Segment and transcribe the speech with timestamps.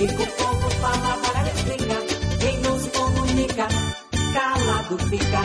[0.00, 1.96] E com o povo fala, Varela explica.
[2.38, 3.68] Quem não se comunica,
[4.32, 5.38] calado fica.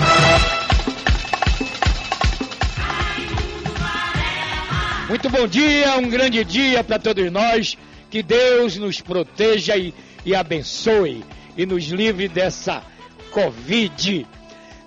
[5.09, 7.75] Muito bom dia, um grande dia para todos nós.
[8.11, 9.91] Que Deus nos proteja e,
[10.23, 11.25] e abençoe
[11.57, 12.83] e nos livre dessa
[13.31, 14.27] Covid.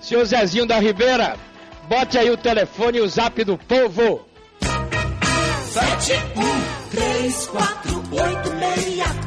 [0.01, 1.37] Senhor Zezinho da Ribeira,
[1.89, 4.29] bote aí o telefone e o zap do povo.
[5.73, 6.12] Sete,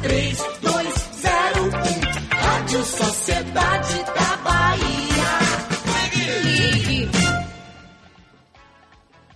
[0.00, 2.00] meia, três, dois, zero, um.
[2.36, 5.38] Rádio Sociedade da Bahia.
[6.42, 7.08] Ligue.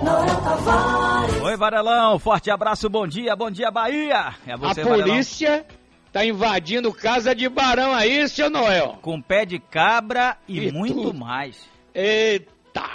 [0.06, 1.42] Tavares.
[1.42, 4.36] Oi, Varelão, forte abraço, bom dia, bom dia, Bahia.
[4.46, 5.08] É A você, Varelão.
[5.08, 5.66] polícia
[6.14, 9.00] tá invadindo casa de barão aí, seu Noel.
[9.02, 11.14] Com pé de cabra e, E muito tudo.
[11.14, 11.68] mais.
[11.94, 12.88] Eita,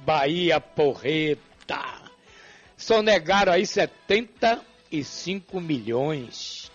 [0.00, 1.80] Bahia porreta.
[2.76, 6.70] Sonegaram aí 75 milhões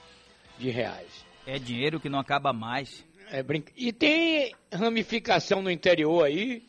[0.60, 1.26] de reais.
[1.48, 3.06] É dinheiro que não acaba mais.
[3.32, 3.72] É brinca...
[3.78, 6.62] E tem ramificação no interior aí.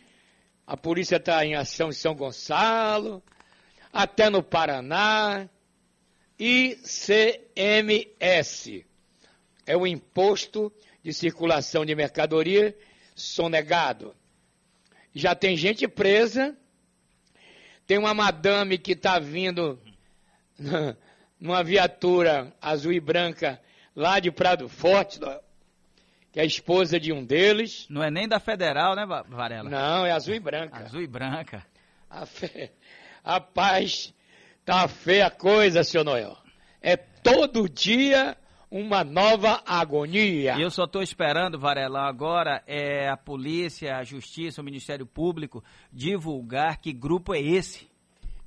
[0.66, 3.22] A polícia está em ação em São Gonçalo,
[3.92, 5.48] até no Paraná.
[6.38, 8.06] ICMS
[9.66, 12.76] é o Imposto de Circulação de Mercadoria
[13.14, 14.14] Sonegado.
[15.14, 16.56] Já tem gente presa.
[17.86, 19.78] Tem uma madame que está vindo
[21.38, 23.60] numa viatura azul e branca
[23.94, 25.20] lá de Prado Forte,
[26.32, 27.86] que é a esposa de um deles.
[27.90, 29.68] Não é nem da Federal, né, Va- Varela?
[29.70, 30.78] Não, é azul e branca.
[30.78, 31.64] Azul e branca.
[32.10, 32.72] A fé,
[33.24, 34.12] rapaz,
[34.64, 36.36] tá feia a coisa, senhor Noel.
[36.80, 38.36] É todo dia
[38.70, 40.54] uma nova agonia.
[40.56, 45.62] E eu só estou esperando, Varelão, agora é a polícia, a justiça, o Ministério Público
[45.92, 47.86] divulgar que grupo é esse.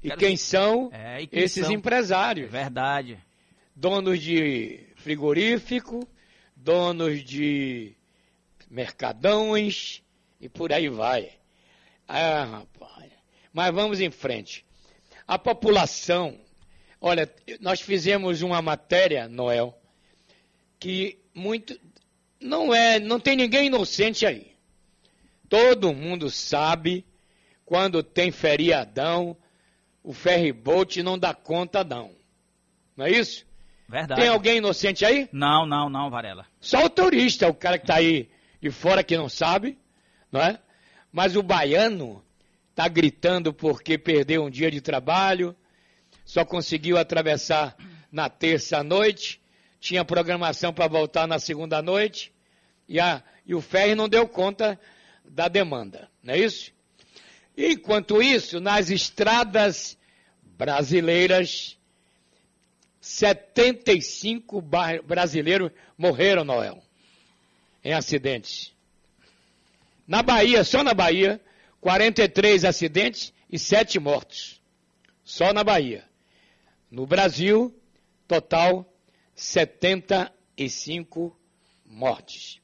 [0.04, 1.74] E quero- quem são É, e quem esses são?
[1.74, 2.52] empresários?
[2.52, 3.18] Verdade.
[3.76, 6.08] Donos de frigorífico,
[6.66, 7.94] donos de
[8.72, 10.02] mercadões
[10.42, 11.32] e por aí vai.
[12.08, 13.12] Ah, rapaz.
[13.54, 14.66] Mas vamos em frente.
[15.28, 16.40] A população,
[17.00, 17.32] olha,
[17.62, 19.80] nós fizemos uma matéria, Noel,
[20.80, 21.80] que muito
[22.42, 24.56] não é, não tem ninguém inocente aí.
[25.48, 27.06] Todo mundo sabe
[27.64, 29.38] quando tem feriadão,
[30.04, 32.16] o ferryboat não dá conta não.
[32.98, 33.46] Não é isso?
[33.88, 34.22] Verdade.
[34.22, 35.30] Tem alguém inocente aí?
[35.32, 36.46] Não, não, não, Varela.
[36.60, 38.30] Só o turista, o cara que está aí
[38.62, 39.78] de fora que não sabe,
[40.32, 40.60] não é?
[41.12, 42.24] Mas o baiano
[42.72, 45.56] está gritando porque perdeu um dia de trabalho,
[46.26, 47.76] só conseguiu atravessar
[48.12, 49.40] na terça noite,
[49.80, 52.34] tinha programação para voltar na segunda noite,
[52.90, 54.80] e, a, e o ferry não deu conta
[55.24, 56.72] da demanda, não é isso?
[57.58, 59.98] Enquanto isso, nas estradas
[60.44, 61.78] brasileiras,
[63.06, 66.82] 75 ba- brasileiros morreram, Noel,
[67.84, 68.74] em acidentes.
[70.08, 71.40] Na Bahia, só na Bahia,
[71.82, 74.60] 43 acidentes e 7 mortos.
[75.24, 76.04] Só na Bahia.
[76.90, 77.80] No Brasil,
[78.28, 78.92] total
[79.36, 81.38] 75
[81.86, 82.60] mortes.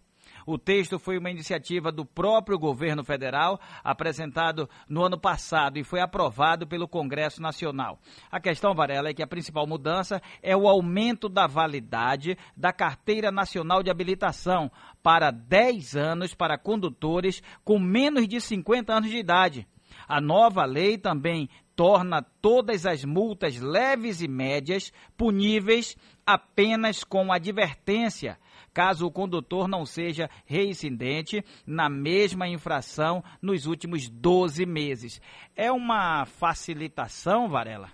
[0.51, 6.01] O texto foi uma iniciativa do próprio governo federal, apresentado no ano passado e foi
[6.01, 8.01] aprovado pelo Congresso Nacional.
[8.29, 13.31] A questão, Varela, é que a principal mudança é o aumento da validade da Carteira
[13.31, 19.69] Nacional de Habilitação para 10 anos para condutores com menos de 50 anos de idade.
[20.09, 25.97] A nova lei também torna todas as multas leves e médias puníveis
[26.27, 28.39] apenas com advertência,
[28.73, 35.21] caso o condutor não seja reincidente na mesma infração nos últimos 12 meses.
[35.57, 37.91] É uma facilitação, Varela?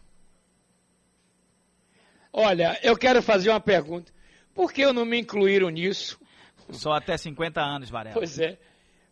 [2.32, 4.12] Olha, eu quero fazer uma pergunta.
[4.54, 6.20] Por que eu não me incluíram nisso?
[6.70, 8.14] Só até 50 anos, Varela.
[8.14, 8.58] Pois é.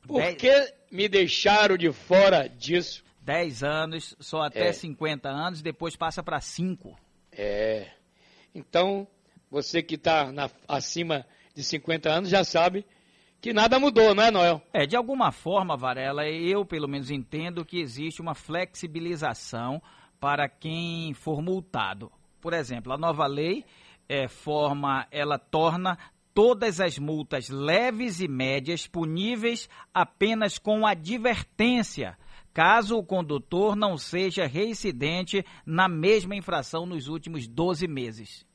[0.06, 3.02] Por Dez- que me deixaram de fora disso?
[3.22, 4.72] 10 anos, só até É.
[4.72, 6.99] 50 anos, depois passa para 5.
[7.32, 7.90] É.
[8.55, 9.06] Então,
[9.50, 10.31] você que está
[10.69, 12.85] acima de 50 anos já sabe
[13.41, 14.62] que nada mudou, não é, Noel?
[14.73, 19.83] É, de alguma forma, Varela, eu pelo menos entendo que existe uma flexibilização
[20.19, 22.11] para quem for multado.
[22.41, 23.62] Por exemplo, a nova lei
[24.09, 25.99] é, forma, ela torna
[26.33, 32.17] todas as multas leves e médias puníveis apenas com advertência,
[32.53, 38.47] caso o condutor não seja reincidente na mesma infração nos últimos 12 meses.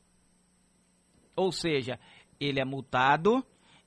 [1.36, 2.00] Ou seja,
[2.39, 3.45] ele é multado,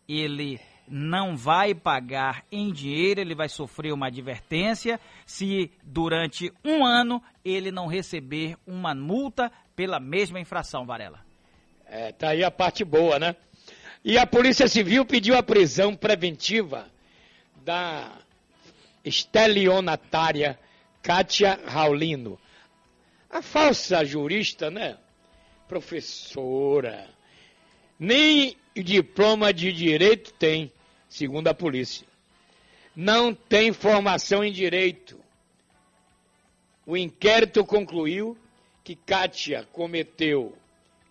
[0.08, 7.22] ele não vai pagar em dinheiro, ele vai sofrer uma advertência se durante um ano
[7.44, 11.20] ele não receber uma multa pela mesma infração, Varela.
[11.86, 13.36] É, tá aí a parte boa, né?
[14.04, 16.90] E a Polícia Civil pediu a prisão preventiva
[17.64, 18.10] da
[19.04, 20.58] estelionatária
[21.02, 22.38] Kátia Raulino.
[23.30, 24.98] A falsa jurista, né?
[25.68, 27.08] Professora.
[27.98, 30.72] Nem diploma de direito tem,
[31.08, 32.06] segundo a polícia.
[32.94, 35.18] Não tem formação em direito.
[36.84, 38.36] O inquérito concluiu
[38.82, 40.56] que Kátia cometeu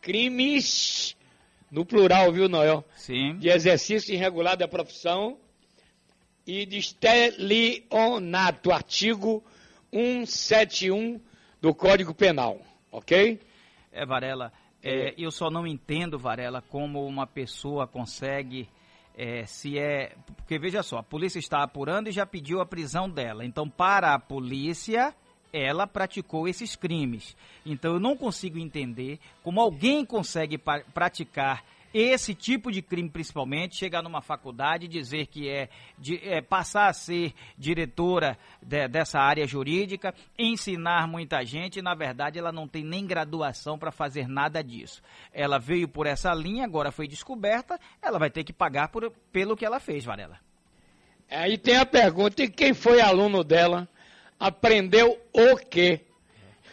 [0.02, 1.16] crimes
[1.72, 2.84] no plural, viu, Noel?
[2.98, 3.38] Sim.
[3.38, 5.38] De exercício irregular da profissão
[6.46, 9.44] e de estelionato, artigo
[9.94, 11.22] 171
[11.62, 12.60] do Código Penal,
[12.92, 13.40] ok?
[13.92, 14.52] É, Varela,
[14.84, 18.68] é, eu só não entendo, Varela, como uma pessoa consegue,
[19.16, 20.16] é, se é...
[20.36, 23.46] Porque, veja só, a polícia está apurando e já pediu a prisão dela.
[23.46, 25.14] Então, para a polícia,
[25.54, 27.36] ela praticou esses crimes.
[27.66, 30.58] Então eu não consigo entender como alguém consegue
[30.94, 36.42] praticar esse tipo de crime, principalmente, chegar numa faculdade e dizer que é, de, é,
[36.42, 42.52] passar a ser diretora de, dessa área jurídica, ensinar muita gente, e, na verdade ela
[42.52, 45.02] não tem nem graduação para fazer nada disso.
[45.34, 49.56] Ela veio por essa linha, agora foi descoberta, ela vai ter que pagar por, pelo
[49.56, 50.40] que ela fez, Varela.
[51.30, 53.88] Aí tem a pergunta, e quem foi aluno dela?
[54.42, 56.02] aprendeu o quê?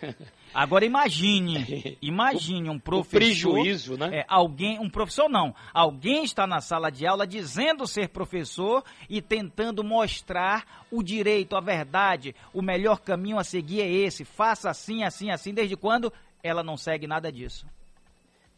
[0.59, 4.11] Agora imagine, imagine um professor, o prejuízo, né?
[4.13, 9.23] É, alguém, um professor não, alguém está na sala de aula dizendo ser professor e
[9.23, 15.05] tentando mostrar o direito, a verdade, o melhor caminho a seguir é esse, faça assim,
[15.05, 16.13] assim, assim, desde quando
[16.43, 17.65] ela não segue nada disso.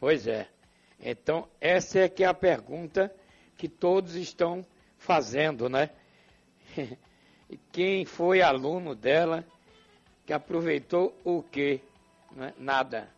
[0.00, 0.48] Pois é.
[0.98, 3.14] Então, essa é que é a pergunta
[3.58, 4.64] que todos estão
[4.96, 5.90] fazendo, né?
[7.52, 9.44] E quem foi aluno dela
[10.24, 11.80] que aproveitou o quê?
[12.32, 12.52] Né?
[12.58, 13.08] Nada.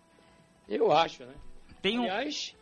[0.68, 1.34] Eu acho, né?
[1.80, 2.02] Tem um...
[2.04, 2.54] Aliás,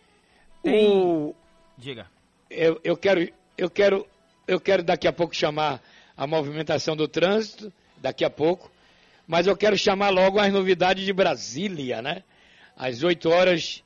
[0.62, 0.88] Tem...
[0.88, 1.34] o...
[1.76, 2.06] Diga.
[2.48, 4.06] Eu, eu, quero, eu, quero,
[4.46, 5.80] eu quero daqui a pouco chamar
[6.16, 8.70] a movimentação do trânsito, daqui a pouco,
[9.26, 12.24] mas eu quero chamar logo as novidades de Brasília, né?
[12.76, 13.84] Às 8 horas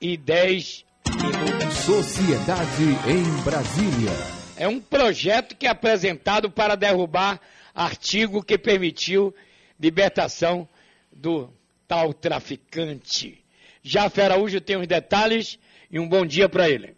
[0.00, 1.74] e 10 minutos.
[1.84, 4.10] Sociedade em Brasília.
[4.56, 7.40] É um projeto que é apresentado para derrubar
[7.74, 9.34] artigo que permitiu
[9.78, 10.68] libertação
[11.12, 11.52] do
[11.88, 13.42] tal traficante.
[13.82, 15.58] Já Araújo tem os detalhes
[15.90, 16.94] e um bom dia para ele.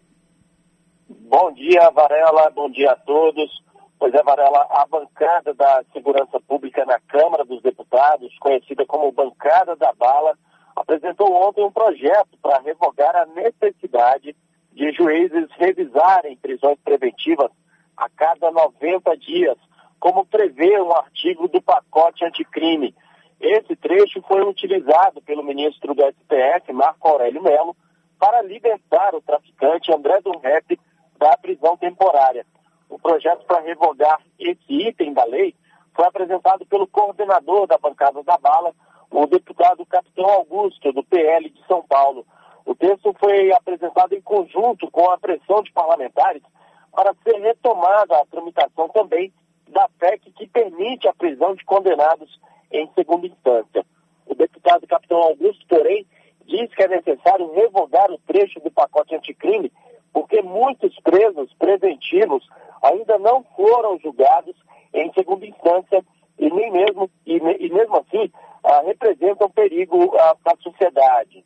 [1.09, 3.49] Bom dia, Varela, bom dia a todos.
[3.97, 9.75] Pois é, Varela, a bancada da Segurança Pública na Câmara dos Deputados, conhecida como Bancada
[9.75, 10.37] da Bala,
[10.75, 14.35] apresentou ontem um projeto para revogar a necessidade
[14.73, 17.51] de juízes revisarem prisões preventivas
[17.95, 19.57] a cada 90 dias,
[19.99, 22.95] como prevê um artigo do pacote anticrime.
[23.41, 27.75] Esse trecho foi utilizado pelo ministro do STF, Marco Aurélio Melo,
[28.19, 30.79] para libertar o traficante André do Rep
[31.17, 32.45] da prisão temporária.
[32.87, 35.55] O projeto para revogar esse item da lei
[35.95, 38.75] foi apresentado pelo coordenador da bancada da bala,
[39.09, 42.25] o deputado Capitão Augusto, do PL de São Paulo.
[42.63, 46.43] O texto foi apresentado em conjunto com a pressão de parlamentares
[46.91, 49.33] para ser retomada a tramitação também
[49.67, 52.39] da PEC que permite a prisão de condenados
[52.71, 53.85] em segunda instância.
[54.25, 56.05] O deputado Capitão Augusto, porém,
[56.45, 59.71] diz que é necessário revogar o trecho do pacote anticrime,
[60.13, 62.47] porque muitos presos preventivos
[62.81, 64.55] ainda não foram julgados
[64.93, 66.03] em segunda instância
[66.37, 68.31] e nem mesmo, e, e mesmo assim,
[68.63, 71.45] ah, representam perigo ah, para a sociedade.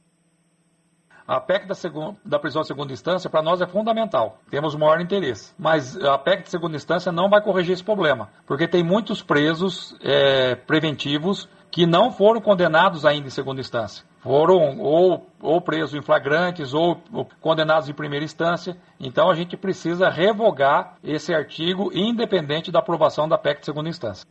[1.27, 4.37] A PEC da, segunda, da prisão de segunda instância, para nós, é fundamental.
[4.49, 5.53] Temos o maior interesse.
[5.57, 9.95] Mas a PEC de segunda instância não vai corrigir esse problema, porque tem muitos presos
[10.01, 14.05] é, preventivos que não foram condenados ainda em segunda instância.
[14.21, 18.77] Foram ou, ou presos em flagrantes ou, ou condenados em primeira instância.
[18.99, 24.25] Então a gente precisa revogar esse artigo, independente da aprovação da PEC de segunda instância.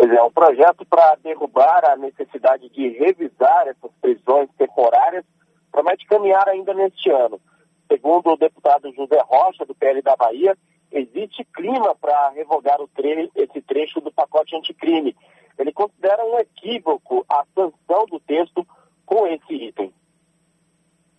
[0.00, 5.26] Pois é, um projeto para derrubar a necessidade de revisar essas prisões temporárias
[5.70, 7.38] promete caminhar ainda neste ano.
[7.86, 10.56] Segundo o deputado José Rocha, do PL da Bahia,
[10.90, 15.14] existe clima para revogar tre esse trecho do pacote anticrime.
[15.58, 18.66] Ele considera um equívoco a sanção do texto
[19.04, 19.92] com esse item.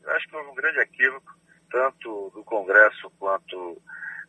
[0.02, 1.32] Eu acho que houve um grande equívoco,
[1.70, 3.80] tanto do Congresso quanto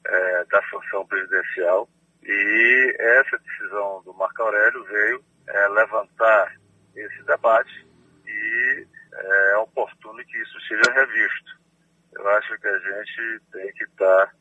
[0.07, 1.89] é, da sanção presidencial.
[2.25, 6.57] E essa decisão do Marco Aurélio veio é, levantar
[6.95, 7.87] esse debate
[8.27, 11.61] e é oportuno que isso seja revisto.
[12.13, 14.35] Eu acho que a gente tem que estar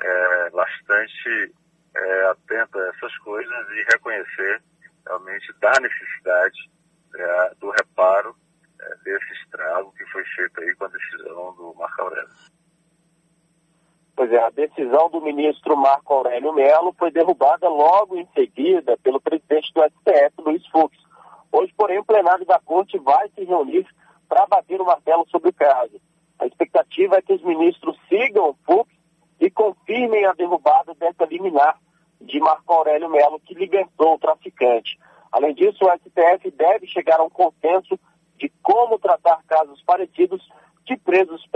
[0.00, 1.54] é, bastante
[1.94, 4.62] é, atento a essas coisas e reconhecer
[5.06, 6.70] realmente da necessidade
[7.14, 8.36] é, do reparo
[8.80, 12.28] é, desse estrago que foi feito aí com a decisão do Marco Aurélio.
[14.18, 19.20] Pois é, a decisão do ministro Marco Aurélio Melo foi derrubada logo em seguida pelo
[19.20, 20.98] presidente do STF, Luiz Fux.
[21.52, 23.86] Hoje, porém, o plenário da Corte vai se reunir
[24.28, 26.00] para bater o martelo sobre o caso.
[26.36, 28.90] A expectativa é que os ministros sigam o Fux
[29.38, 31.78] e confirmem a derrubada dessa liminar
[32.20, 34.98] de Marco Aurélio Melo, que libertou o traficante.
[35.30, 37.96] Além disso, o STF deve chegar a um consenso
[38.36, 40.44] de como tratar casos parecidos
[40.84, 41.48] de presos,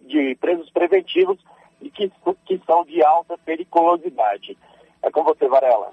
[0.00, 1.38] de presos preventivos
[1.80, 2.10] e que,
[2.46, 4.56] que são de alta periculosidade.
[5.02, 5.92] É com você, Varela.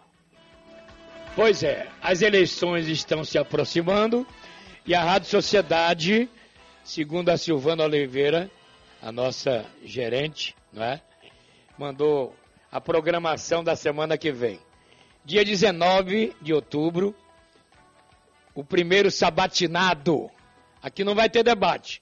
[1.36, 4.25] Pois é, as eleições estão se aproximando
[4.86, 6.30] e a Rádio Sociedade,
[6.84, 8.52] segundo a Silvana Oliveira,
[9.02, 11.02] a nossa gerente, não é?
[11.78, 12.36] mandou
[12.72, 14.60] a programação da semana que vem.
[15.25, 17.16] Dia 19 de outubro,
[18.54, 20.30] o primeiro sabatinado.
[20.82, 22.02] Aqui não vai ter debate.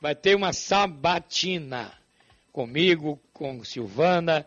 [0.00, 1.92] Vai ter uma sabatina.
[2.58, 4.44] Comigo, com Silvana,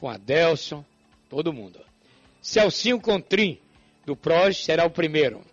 [0.00, 0.84] com Adelson,
[1.28, 1.78] todo mundo.
[2.40, 3.56] Celcinho Contrim,
[4.04, 5.44] do PROS, será o primeiro.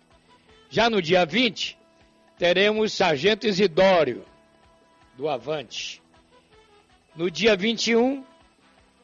[0.68, 1.78] Já no dia 20,
[2.36, 4.24] teremos Sargento Isidório,
[5.16, 6.02] do Avante.
[7.14, 8.24] No dia 21,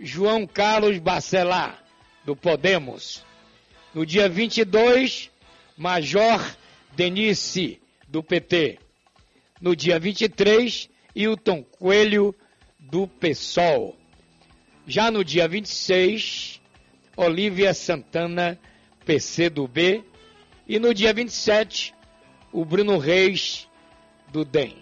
[0.01, 1.81] João Carlos Bacelar,
[2.25, 3.25] do Podemos.
[3.95, 5.31] No dia 22,
[5.77, 6.57] Major
[6.97, 8.81] Denise, do PT.
[9.61, 12.35] No dia 23, Hilton Coelho,
[12.91, 13.97] do PSOL.
[14.87, 16.61] Já no dia 26,
[17.17, 18.59] Olívia Santana,
[19.05, 20.05] PC do B.
[20.69, 21.95] E no dia 27,
[22.53, 23.69] o Bruno Reis,
[24.29, 24.77] do DEM.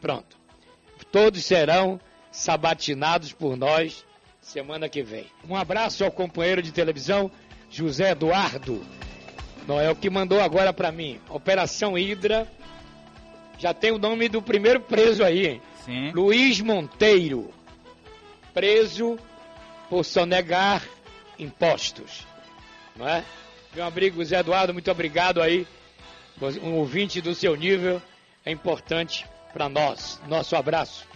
[0.00, 0.36] Pronto.
[1.12, 4.04] Todos serão sabatinados por nós
[4.40, 5.26] semana que vem.
[5.48, 7.30] Um abraço ao companheiro de televisão,
[7.70, 8.84] José Eduardo
[9.66, 11.20] Noel, que mandou agora para mim.
[11.28, 12.46] Operação Hidra.
[13.58, 15.62] Já tem o nome do primeiro preso aí, hein?
[15.86, 16.10] Sim.
[16.12, 17.50] Luiz Monteiro.
[18.52, 19.18] Preso
[19.88, 20.82] por sonegar
[21.38, 22.26] impostos.
[22.94, 23.24] Não é?
[23.74, 25.66] Meu amigo José Eduardo, muito obrigado aí.
[26.62, 28.00] Um ouvinte do seu nível
[28.44, 30.20] é importante para nós.
[30.28, 31.06] Nosso abraço.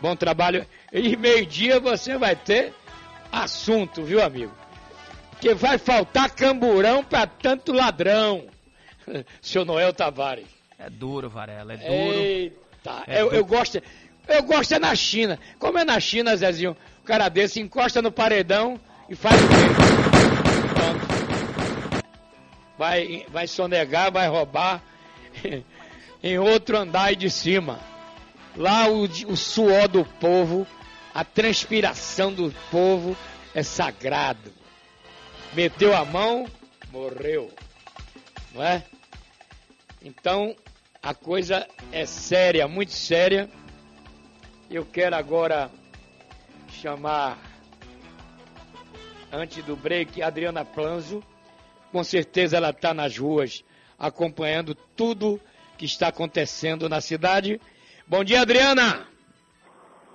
[0.00, 0.66] Bom trabalho.
[0.92, 2.72] E meio-dia você vai ter
[3.32, 4.52] assunto, viu, amigo?
[5.30, 8.46] Porque vai faltar camburão para tanto ladrão.
[9.40, 10.46] Seu Noel Tavares.
[10.78, 12.18] É duro, Varela, é duro.
[12.18, 13.36] Eita, É eu, duro.
[13.36, 13.82] eu gosto.
[14.30, 15.38] Eu gosto é na China.
[15.58, 16.76] Como é na China, Zezinho?
[17.02, 19.54] O cara desse encosta no paredão e faz o quê?
[22.78, 24.82] Vai, vai sonegar, vai roubar
[26.22, 27.80] em outro andar de cima.
[28.56, 30.66] Lá o, o suor do povo,
[31.12, 33.16] a transpiração do povo
[33.54, 34.52] é sagrado.
[35.52, 36.46] Meteu a mão,
[36.92, 37.52] morreu.
[38.54, 38.84] Não é?
[40.02, 40.56] Então,
[41.02, 43.50] a coisa é séria, muito séria.
[44.70, 45.68] Eu quero agora
[46.80, 47.36] chamar,
[49.32, 51.24] antes do break, Adriana Planzo.
[51.90, 53.64] Com certeza ela está nas ruas
[53.98, 55.40] acompanhando tudo
[55.76, 57.60] que está acontecendo na cidade.
[58.06, 59.09] Bom dia, Adriana!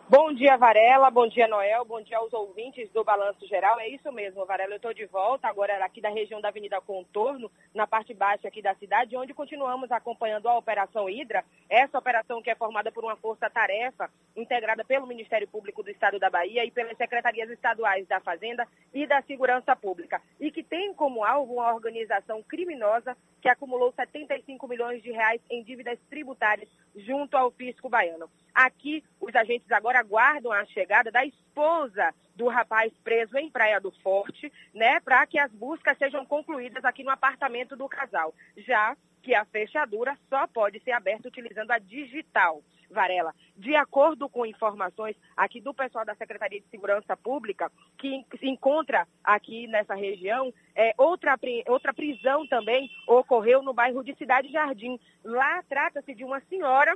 [0.08, 1.10] Bom dia, Varela.
[1.10, 1.84] Bom dia, Noel.
[1.84, 3.80] Bom dia aos ouvintes do Balanço Geral.
[3.80, 4.74] É isso mesmo, Varela.
[4.74, 8.62] Eu estou de volta agora aqui da região da Avenida Contorno, na parte baixa aqui
[8.62, 11.44] da cidade, onde continuamos acompanhando a Operação Hidra.
[11.68, 16.30] Essa operação que é formada por uma força-tarefa integrada pelo Ministério Público do Estado da
[16.30, 20.22] Bahia e pelas secretarias estaduais da Fazenda e da Segurança Pública.
[20.40, 25.64] E que tem como alvo uma organização criminosa que acumulou 75 milhões de reais em
[25.64, 28.30] dívidas tributárias junto ao fisco baiano.
[28.54, 33.92] Aqui, os agentes agora aguardam a chegada da esposa do rapaz preso em Praia do
[33.92, 38.34] Forte, né, para que as buscas sejam concluídas aqui no apartamento do casal.
[38.58, 42.62] Já que a fechadura só pode ser aberta utilizando a digital.
[42.90, 48.48] Varela, de acordo com informações aqui do pessoal da Secretaria de Segurança Pública, que se
[48.48, 51.38] encontra aqui nessa região, é, outra,
[51.68, 55.00] outra prisão também ocorreu no bairro de Cidade Jardim.
[55.24, 56.96] Lá trata-se de uma senhora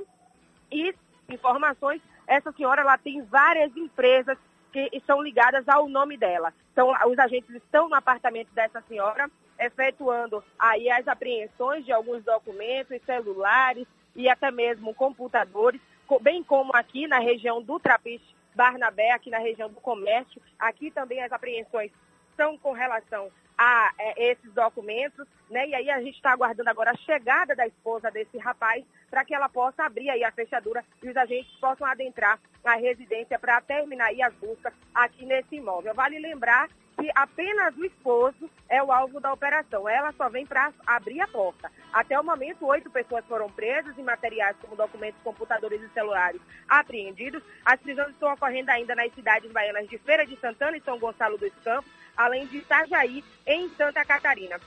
[0.70, 0.94] e
[1.28, 4.38] informações essa senhora ela tem várias empresas
[4.72, 6.54] que são ligadas ao nome dela.
[6.72, 13.02] Então, os agentes estão no apartamento dessa senhora, efetuando aí as apreensões de alguns documentos,
[13.04, 15.80] celulares e até mesmo computadores,
[16.20, 20.40] bem como aqui na região do Trapiche Barnabé, aqui na região do comércio.
[20.58, 21.90] Aqui também as apreensões
[22.36, 23.30] são com relação
[23.62, 25.68] a é, esses documentos, né?
[25.68, 29.34] E aí a gente está aguardando agora a chegada da esposa desse rapaz para que
[29.34, 34.06] ela possa abrir aí a fechadura e os agentes possam adentrar a residência para terminar
[34.06, 35.92] aí as buscas aqui nesse imóvel.
[35.92, 39.88] Vale lembrar que apenas o esposo é o alvo da operação.
[39.88, 41.72] Ela só vem para abrir a porta.
[41.92, 47.42] Até o momento, oito pessoas foram presas e materiais como documentos, computadores e celulares apreendidos.
[47.64, 51.38] As prisões estão ocorrendo ainda nas cidades baianas de Feira de Santana e São Gonçalo
[51.38, 54.60] dos Campos, além de Itajaí, em Santa Catarina.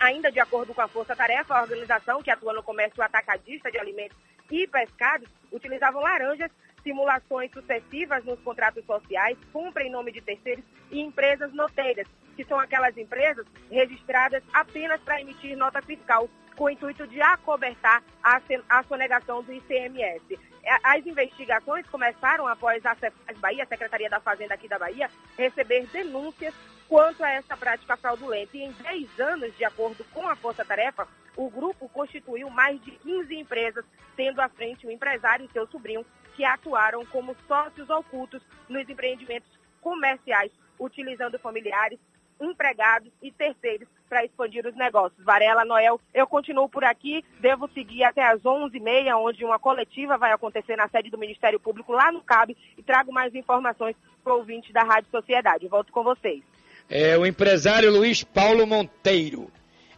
[0.00, 3.78] Ainda de acordo com a Força Tarefa, a organização que atua no comércio atacadista de
[3.78, 4.16] alimentos
[4.50, 6.50] e pescados utilizavam laranjas
[6.88, 12.58] simulações sucessivas nos contratos sociais, cumprem em nome de terceiros e empresas noteiras, que são
[12.58, 19.42] aquelas empresas registradas apenas para emitir nota fiscal, com o intuito de acobertar a, sonegação
[19.42, 20.38] do ICMS.
[20.82, 22.96] As investigações começaram após a
[23.36, 26.54] Bahia, a Secretaria da Fazenda aqui da Bahia, receber denúncias
[26.88, 28.56] quanto a essa prática fraudulenta.
[28.56, 31.06] E em 10 anos, de acordo com a Força Tarefa,
[31.38, 33.84] o grupo constituiu mais de 15 empresas,
[34.16, 36.04] tendo à frente o empresário e seu sobrinho,
[36.34, 39.48] que atuaram como sócios ocultos nos empreendimentos
[39.80, 41.98] comerciais, utilizando familiares,
[42.40, 45.24] empregados e terceiros para expandir os negócios.
[45.24, 50.32] Varela, Noel, eu continuo por aqui, devo seguir até às 11h30, onde uma coletiva vai
[50.32, 54.38] acontecer na sede do Ministério Público, lá no CAB, e trago mais informações para o
[54.38, 55.68] ouvinte da Rádio Sociedade.
[55.68, 56.42] Volto com vocês.
[56.90, 59.50] É o empresário Luiz Paulo Monteiro,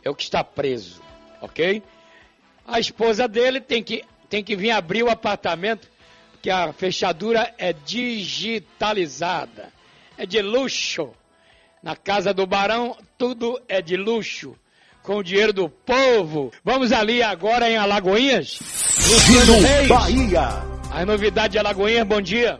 [0.02, 1.09] é o que está preso,
[1.40, 1.82] ok?
[2.66, 5.88] A esposa dele tem que, tem que vir abrir o apartamento
[6.40, 9.68] que a fechadura é digitalizada,
[10.16, 11.10] é de luxo.
[11.82, 14.54] Na casa do Barão, tudo é de luxo,
[15.02, 16.52] com o dinheiro do povo.
[16.62, 18.58] Vamos ali agora em Alagoinhas?
[19.08, 20.70] Luciano Bahia.
[20.92, 22.58] A novidade de Alagoinhas, bom dia.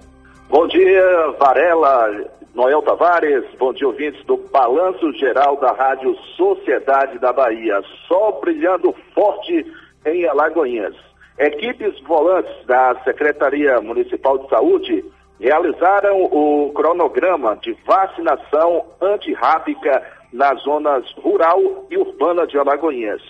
[0.48, 7.32] Bom dia, Varela, Noel Tavares, bom dia, ouvintes do Balanço Geral da Rádio Sociedade da
[7.32, 7.80] Bahia.
[8.08, 9.64] Sol brilhando forte
[10.04, 10.96] em Alagoinhas.
[11.38, 15.04] Equipes volantes da Secretaria Municipal de Saúde
[15.38, 23.22] realizaram o cronograma de vacinação antirrábica nas zonas rural e urbana de Alagoinhas.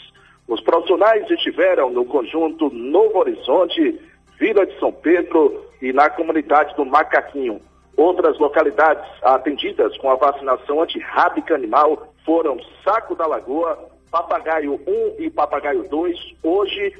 [0.48, 4.00] Os profissionais estiveram no conjunto Novo Horizonte,
[4.38, 7.60] Vila de São Pedro e na comunidade do Macaquinho.
[8.00, 13.78] Outras localidades atendidas com a vacinação antirrábica animal foram Saco da Lagoa,
[14.10, 14.80] Papagaio
[15.18, 16.18] 1 e Papagaio 2.
[16.42, 16.94] Hoje,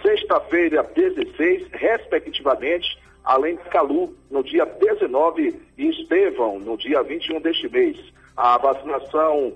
[0.00, 2.86] sexta-feira 16, respectivamente,
[3.24, 7.98] além de Calu, no dia 19, e Estevão, no dia 21 deste mês.
[8.36, 9.54] A vacinação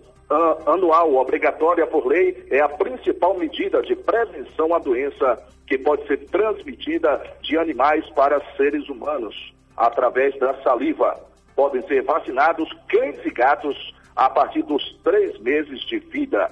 [0.67, 6.27] anual obrigatória por lei é a principal medida de prevenção à doença que pode ser
[6.27, 11.15] transmitida de animais para seres humanos através da saliva.
[11.55, 13.77] Podem ser vacinados cães e gatos
[14.15, 16.51] a partir dos três meses de vida.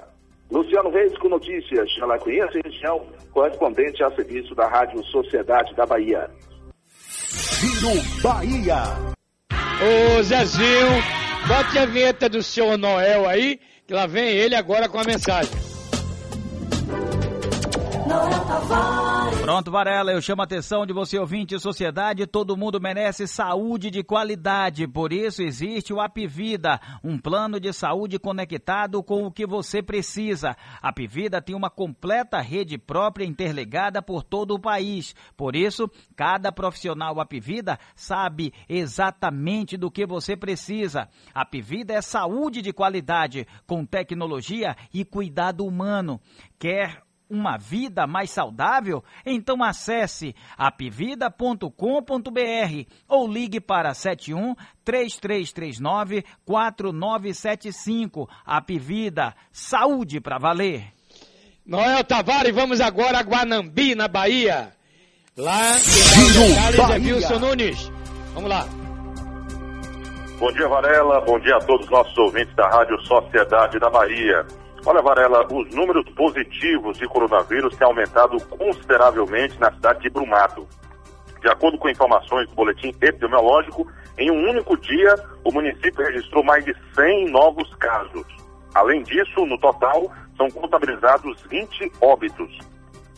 [0.49, 5.85] Luciano Reis com notícias de Alagoinhas e região, correspondente a serviço da Rádio Sociedade da
[5.85, 6.29] Bahia.
[6.89, 8.83] Giro Bahia.
[9.79, 10.87] Ô Zezinho,
[11.47, 15.51] bote a vinheta do senhor Noel aí, que lá vem ele agora com a mensagem.
[18.07, 19.06] Noel Tavares.
[19.47, 24.03] Pronto, Varela, eu chamo a atenção de você, ouvinte sociedade, todo mundo merece saúde de
[24.03, 29.81] qualidade, por isso existe o Apivida, um plano de saúde conectado com o que você
[29.81, 30.57] precisa.
[30.81, 36.51] A Apivida tem uma completa rede própria interligada por todo o país, por isso, cada
[36.51, 41.07] profissional Apivida sabe exatamente do que você precisa.
[41.33, 46.19] A Apivida é saúde de qualidade, com tecnologia e cuidado humano.
[46.59, 49.03] Quer uma vida mais saudável?
[49.25, 51.71] Então acesse apvida.com.br
[53.07, 58.29] ou ligue para 71 3339 4975.
[58.45, 60.93] Apvida, saúde para valer.
[61.65, 64.71] Noel Tavares, vamos agora a Guanambi, na Bahia.
[65.35, 67.91] Lá, Giro é Wilson Nunes.
[68.33, 68.65] Vamos lá.
[70.39, 71.19] Bom dia, Varela.
[71.21, 74.45] Bom dia a todos os nossos ouvintes da Rádio Sociedade da Bahia.
[74.89, 80.65] Olha, Varela, os números positivos de coronavírus têm aumentado consideravelmente na cidade de Brumado.
[81.41, 83.85] De acordo com informações do boletim epidemiológico,
[84.17, 88.25] em um único dia, o município registrou mais de 100 novos casos.
[88.73, 92.57] Além disso, no total, são contabilizados 20 óbitos.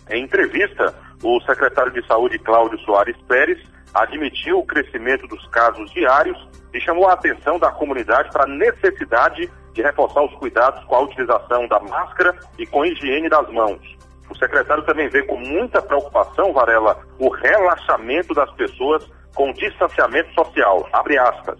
[0.10, 3.60] Em entrevista, o secretário de Saúde, Cláudio Soares Pérez,
[3.94, 6.36] admitiu o crescimento dos casos diários
[6.74, 9.48] e chamou a atenção da comunidade para a necessidade
[9.80, 13.80] de reforçar os cuidados com a utilização da máscara e com a higiene das mãos.
[14.30, 20.86] O secretário também vê com muita preocupação, Varela, o relaxamento das pessoas com distanciamento social.
[20.92, 21.58] Abre aspas.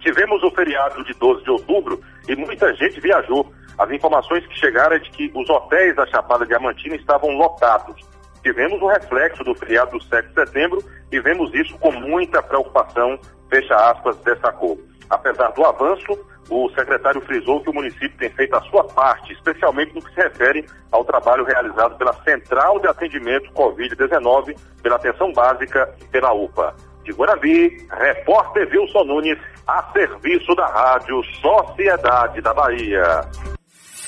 [0.00, 3.52] Tivemos o feriado de 12 de outubro e muita gente viajou.
[3.78, 8.00] As informações que chegaram é de que os hotéis da Chapada Diamantina estavam lotados.
[8.42, 10.78] Tivemos o reflexo do feriado do 7 de setembro
[11.12, 13.18] e vemos isso com muita preocupação,
[13.50, 14.78] fecha aspas, destacou.
[15.10, 16.18] Apesar do avanço,
[16.48, 20.20] o secretário frisou que o município tem feito a sua parte, especialmente no que se
[20.20, 26.74] refere ao trabalho realizado pela Central de Atendimento Covid-19, pela Atenção Básica e pela UPA.
[27.04, 33.28] De Guarabi, repórter Wilson Nunes, a serviço da Rádio Sociedade da Bahia.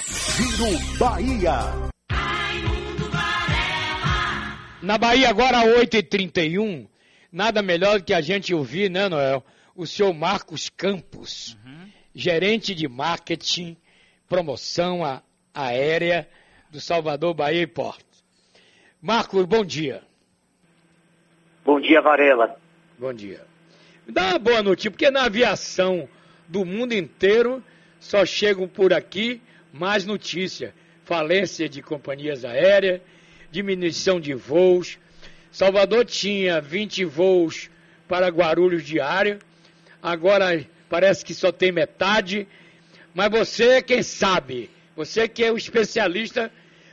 [0.09, 1.88] Giro Bahia.
[4.81, 6.88] Na Bahia, agora 8h31,
[7.33, 9.44] nada melhor do que a gente ouvir, né, Noel?
[9.74, 11.57] O senhor Marcos Campos,
[12.18, 13.76] gerente de marketing,
[14.28, 15.22] promoção a-
[15.54, 16.28] aérea
[16.68, 18.04] do Salvador Bahia e Porto.
[19.00, 20.02] Marcos, bom dia.
[21.64, 22.59] Bom dia, Varela.
[22.98, 23.40] Bom dia.
[24.04, 26.09] Me dá uma boa notícia, porque na aviação
[26.48, 27.62] do mundo inteiro
[28.00, 29.40] só chegam por aqui
[29.72, 30.72] mais notícias.
[31.04, 33.00] Falência de companhias aéreas,
[33.52, 34.98] diminuição de voos.
[35.52, 37.70] Salvador tinha 20 voos
[38.09, 39.38] para Guarulhos diário,
[40.02, 42.46] agora parece que só tem metade.
[43.14, 46.51] Mas você, quem sabe, você que é o especialista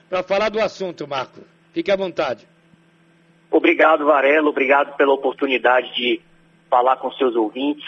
[0.10, 1.41] para falar do assunto, Marco.
[1.73, 2.47] Fique à vontade.
[3.51, 4.49] Obrigado, Varela.
[4.49, 6.21] Obrigado pela oportunidade de
[6.69, 7.86] falar com seus ouvintes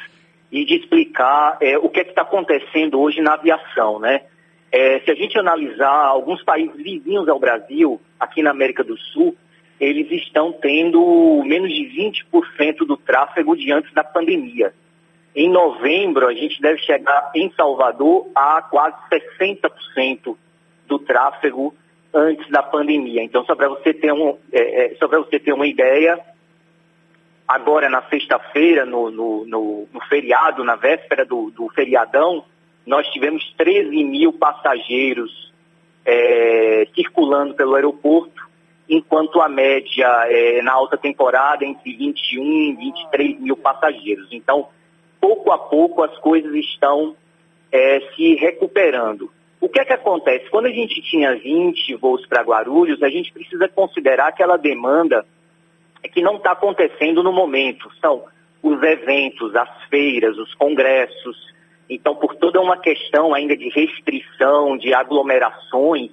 [0.52, 4.24] e de explicar é, o que é está acontecendo hoje na aviação, né?
[4.72, 9.36] É, se a gente analisar alguns países vizinhos ao Brasil, aqui na América do Sul,
[9.80, 11.84] eles estão tendo menos de
[12.34, 14.74] 20% do tráfego de antes da pandemia.
[15.38, 18.97] Em novembro, a gente deve chegar em Salvador a quase
[19.39, 20.36] 60%
[20.88, 21.76] do tráfego
[22.12, 23.21] antes da pandemia.
[23.21, 26.19] Então, só para você ter um, é, é, você ter uma ideia,
[27.47, 32.43] agora na sexta-feira, no, no, no, no feriado, na véspera do, do feriadão,
[32.84, 35.54] nós tivemos 13 mil passageiros
[36.04, 38.41] é, circulando pelo aeroporto,
[38.89, 44.30] enquanto a média é, na alta temporada entre 21 e 23 mil passageiros.
[44.32, 44.69] Então,
[45.19, 47.15] pouco a pouco as coisas estão
[47.71, 49.32] é, se recuperando.
[49.60, 50.49] O que é que acontece?
[50.49, 55.25] Quando a gente tinha 20 voos para Guarulhos, a gente precisa considerar aquela demanda
[56.13, 57.89] que não está acontecendo no momento.
[57.99, 58.23] São
[58.62, 61.53] os eventos, as feiras, os congressos.
[61.89, 66.12] Então, por toda uma questão ainda de restrição, de aglomerações,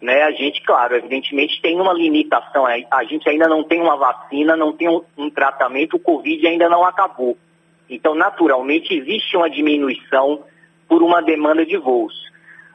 [0.00, 2.66] né, a gente, claro, evidentemente tem uma limitação.
[2.66, 6.68] A gente ainda não tem uma vacina, não tem um, um tratamento, o Covid ainda
[6.68, 7.38] não acabou.
[7.88, 10.44] Então, naturalmente, existe uma diminuição
[10.88, 12.14] por uma demanda de voos.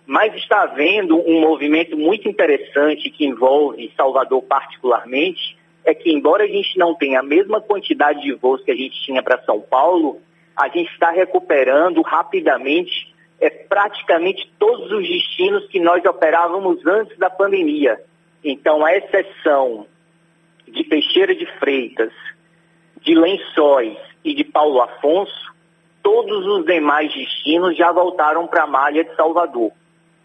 [0.06, 6.48] Mas está havendo um movimento muito interessante que envolve Salvador particularmente, é que embora a
[6.48, 10.20] gente não tenha a mesma quantidade de voos que a gente tinha para São Paulo,
[10.56, 17.30] a gente está recuperando rapidamente é, praticamente todos os destinos que nós operávamos antes da
[17.30, 18.00] pandemia.
[18.44, 19.88] Então, a exceção
[20.68, 22.12] de Teixeira de Freitas,
[23.02, 25.54] de Lençóis e de Paulo Afonso,
[26.04, 29.72] todos os demais destinos já voltaram para a malha de Salvador.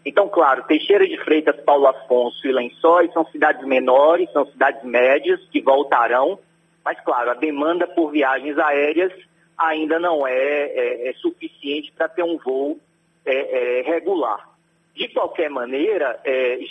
[0.05, 5.41] Então, claro, Teixeira de Freitas, Paulo Afonso e Lençóis são cidades menores, são cidades médias
[5.49, 6.37] que voltarão,
[6.83, 9.11] mas, claro, a demanda por viagens aéreas
[9.57, 12.79] ainda não é, é, é suficiente para ter um voo
[13.25, 14.47] é, regular.
[14.93, 16.21] De qualquer maneira,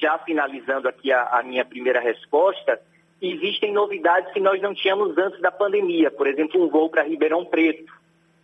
[0.00, 2.80] já finalizando aqui a, a minha primeira resposta,
[3.32, 6.10] existem novidades que nós não tínhamos antes da pandemia.
[6.10, 7.92] Por exemplo, um voo para Ribeirão Preto,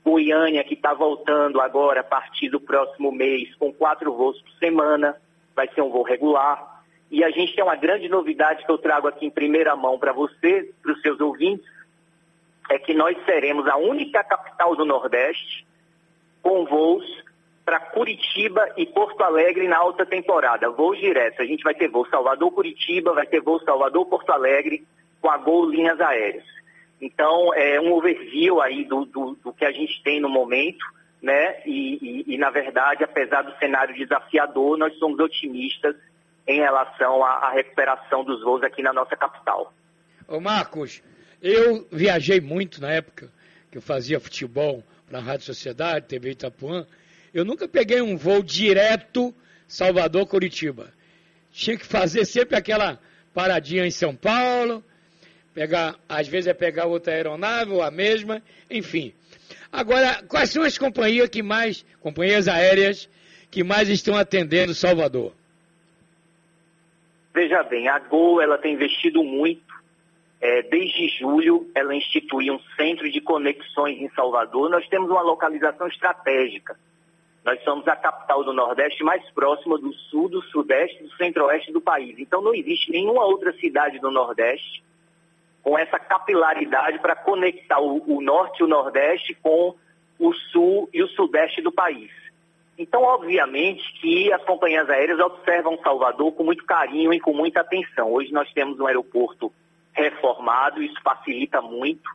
[0.05, 5.17] Goiânia, que está voltando agora a partir do próximo mês, com quatro voos por semana,
[5.55, 6.83] vai ser um voo regular.
[7.11, 10.13] E a gente tem uma grande novidade que eu trago aqui em primeira mão para
[10.13, 11.67] você, para os seus ouvintes,
[12.71, 15.67] é que nós seremos a única capital do Nordeste
[16.41, 17.05] com voos
[17.71, 21.39] para Curitiba e Porto Alegre na alta temporada, voos diretos.
[21.39, 24.85] A gente vai ter voo Salvador-Curitiba, vai ter voo Salvador-Porto Alegre
[25.21, 26.43] com a Gol Linhas Aéreas.
[27.01, 30.85] Então, é um overview aí do, do, do que a gente tem no momento,
[31.23, 31.63] né?
[31.65, 35.95] E, e, e, na verdade, apesar do cenário desafiador, nós somos otimistas
[36.49, 39.73] em relação à, à recuperação dos voos aqui na nossa capital.
[40.27, 41.05] Ô Marcos,
[41.41, 43.31] eu viajei muito na época
[43.71, 46.85] que eu fazia futebol na Rádio Sociedade, TV Itapuã.
[47.33, 49.35] Eu nunca peguei um voo direto
[49.69, 50.93] Salvador-Curitiba.
[51.53, 52.99] Tinha que fazer sempre aquela
[53.33, 54.85] paradinha em São Paulo,
[55.55, 58.41] Pegar, às vezes é pegar outra aeronave ou a mesma,
[58.71, 59.13] enfim.
[59.73, 63.09] Agora, quais são as companhias que mais, companhias aéreas,
[63.51, 65.33] que mais estão atendendo Salvador?
[67.35, 69.71] Veja bem, a Gol ela tem investido muito.
[70.41, 74.71] É, desde julho, ela instituiu um centro de conexões em Salvador.
[74.71, 76.79] Nós temos uma localização estratégica.
[77.45, 81.81] Nós somos a capital do Nordeste mais próxima do Sul, do Sudeste do Centro-Oeste do
[81.81, 82.19] país.
[82.19, 84.83] Então não existe nenhuma outra cidade do Nordeste
[85.63, 89.75] com essa capilaridade para conectar o, o Norte e o Nordeste com
[90.19, 92.11] o Sul e o Sudeste do país.
[92.81, 98.11] Então, obviamente que as companhias aéreas observam Salvador com muito carinho e com muita atenção.
[98.11, 99.53] Hoje nós temos um aeroporto
[99.93, 102.09] reformado, isso facilita muito.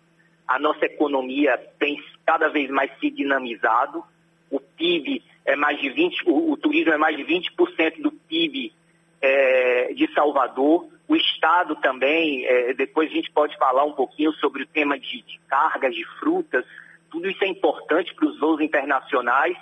[0.47, 4.03] A nossa economia tem cada vez mais se dinamizado.
[4.49, 8.73] O PIB é mais de 20, o, o turismo é mais de 20% do PIB
[9.21, 10.87] é, de Salvador.
[11.07, 15.21] O Estado também, é, depois a gente pode falar um pouquinho sobre o tema de,
[15.21, 16.65] de cargas de frutas.
[17.11, 19.57] Tudo isso é importante para os voos internacionais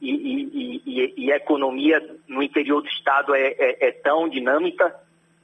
[0.00, 4.94] e, e, e, e, a economia no interior do Estado é, é, é tão dinâmica.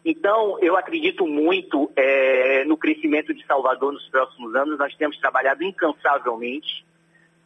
[0.05, 4.79] Então, eu acredito muito é, no crescimento de Salvador nos próximos anos.
[4.79, 6.85] Nós temos trabalhado incansavelmente.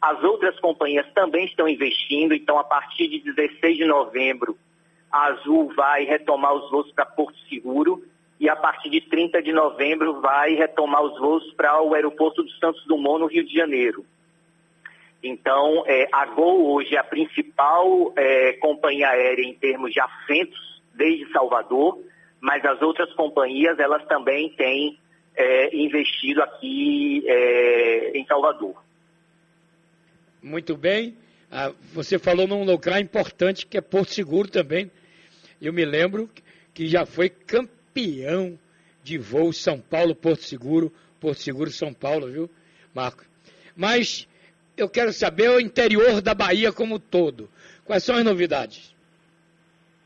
[0.01, 2.33] As outras companhias também estão investindo.
[2.33, 4.57] Então, a partir de 16 de novembro,
[5.11, 8.03] a Azul vai retomar os voos para Porto Seguro
[8.39, 12.49] e a partir de 30 de novembro vai retomar os voos para o aeroporto do
[12.51, 14.05] Santos Dumont, no Rio de Janeiro.
[15.21, 20.81] Então, é, a Gol hoje é a principal é, companhia aérea em termos de assentos
[20.93, 21.99] desde Salvador,
[22.39, 24.97] mas as outras companhias elas também têm
[25.35, 28.75] é, investido aqui é, em Salvador.
[30.41, 31.17] Muito bem.
[31.51, 34.91] Ah, você falou num lugar importante que é Porto Seguro também.
[35.61, 36.29] Eu me lembro
[36.73, 38.57] que já foi campeão
[39.03, 42.49] de voo São Paulo, Porto Seguro, Porto Seguro, São Paulo, viu,
[42.93, 43.23] Marco?
[43.75, 44.27] Mas
[44.77, 47.49] eu quero saber o interior da Bahia como um todo.
[47.83, 48.95] Quais são as novidades?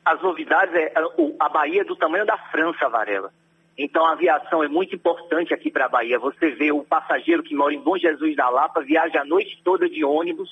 [0.05, 0.93] As novidades é
[1.39, 3.31] a Bahia é do tamanho da França, Varela.
[3.77, 6.19] Então a aviação é muito importante aqui para a Bahia.
[6.19, 9.89] Você vê o passageiro que mora em Bom Jesus da Lapa viaja a noite toda
[9.89, 10.49] de ônibus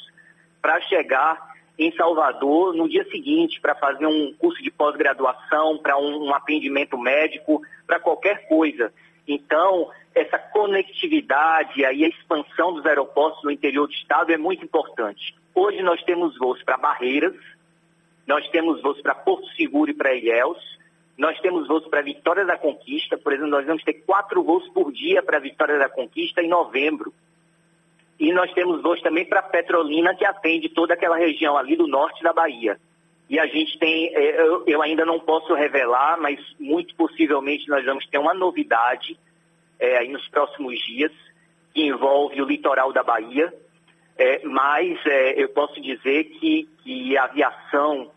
[0.62, 6.27] para chegar em Salvador no dia seguinte para fazer um curso de pós-graduação, para um,
[6.27, 8.93] um, atendimento médico, para qualquer coisa.
[9.27, 15.36] Então, essa conectividade e a expansão dos aeroportos no interior do estado é muito importante.
[15.55, 17.36] Hoje nós temos voos para Barreiras,
[18.27, 20.60] nós temos voos para Porto Seguro e para Ilhéus,
[21.21, 24.91] nós temos voos para Vitória da Conquista, por exemplo, nós vamos ter quatro voos por
[24.91, 27.13] dia para Vitória da Conquista em novembro.
[28.19, 32.23] E nós temos voos também para Petrolina, que atende toda aquela região ali do norte
[32.23, 32.79] da Bahia.
[33.29, 37.86] E a gente tem, é, eu, eu ainda não posso revelar, mas muito possivelmente nós
[37.86, 39.15] vamos ter uma novidade
[39.79, 41.12] é, aí nos próximos dias,
[41.71, 43.53] que envolve o litoral da Bahia.
[44.17, 48.10] É, mas é, eu posso dizer que, que a aviação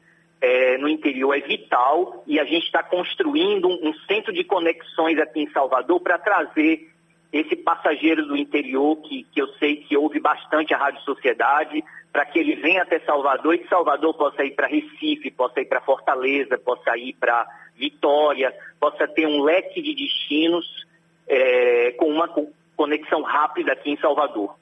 [0.45, 5.19] é, no interior é vital e a gente está construindo um, um, centro de conexões
[5.19, 6.91] aqui em Salvador para trazer
[7.33, 12.27] esse passageiro do interior, que, que eu sei que ouve bastante a Rádio Sociedade, para
[12.27, 15.81] que ele venha até Salvador e de Salvador possa ir para Recife, possa ir para
[15.81, 20.87] Fortaleza, possa ir para Vitória, possa ter um leque de destinos
[21.27, 22.29] é, com uma
[22.77, 24.55] conexão rápida aqui em Salvador.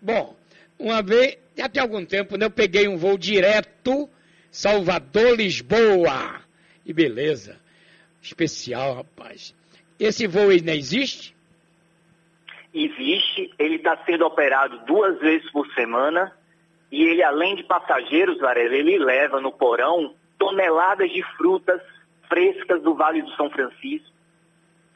[0.00, 0.34] Bom,
[0.78, 1.36] uma vez,
[1.72, 4.08] tem algum tempo, né, eu peguei um voo direto
[4.54, 6.40] Salvador-Lisboa.
[6.86, 7.60] E beleza.
[8.22, 9.54] Especial, rapaz.
[9.98, 11.34] Esse voo ainda existe?
[12.74, 16.36] existe, ele está sendo operado duas vezes por semana
[16.90, 21.80] e ele, além de passageiros, Varela, ele leva no porão toneladas de frutas
[22.28, 24.12] frescas do Vale do São Francisco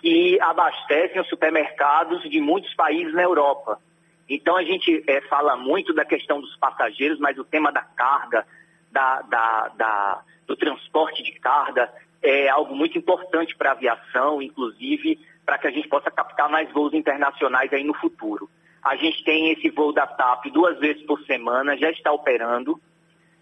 [0.00, 3.80] que abastecem os supermercados de muitos países na Europa.
[4.28, 8.44] Então a gente é, fala muito da questão dos passageiros, mas o tema da carga,
[8.90, 15.18] da, da, da, do transporte de carga é algo muito importante para a aviação, inclusive
[15.44, 18.50] para que a gente possa captar mais voos internacionais aí no futuro.
[18.82, 22.80] A gente tem esse voo da TAP duas vezes por semana, já está operando.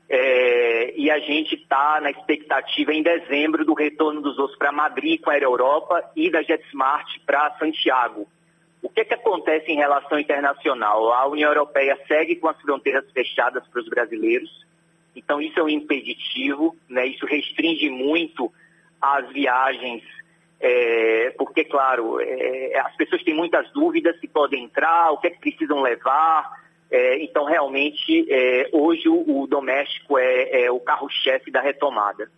[0.08, 5.20] É, e a gente está na expectativa em dezembro do retorno dos voos para Madrid
[5.20, 8.28] com a Air Europa e da JetSmart para Santiago.
[8.80, 11.12] O que, que acontece em relação internacional?
[11.12, 14.64] A União Europeia segue com as fronteiras fechadas para os brasileiros,
[15.16, 17.06] então isso é um impeditivo, né?
[17.06, 18.52] isso restringe muito
[19.00, 20.02] as viagens
[20.58, 25.30] é, porque, claro, é, as pessoas têm muitas dúvidas se podem entrar, o que é
[25.30, 26.64] que precisam levar.
[26.90, 32.30] É, então, realmente, é, hoje o, o doméstico é, é o carro-chefe da retomada.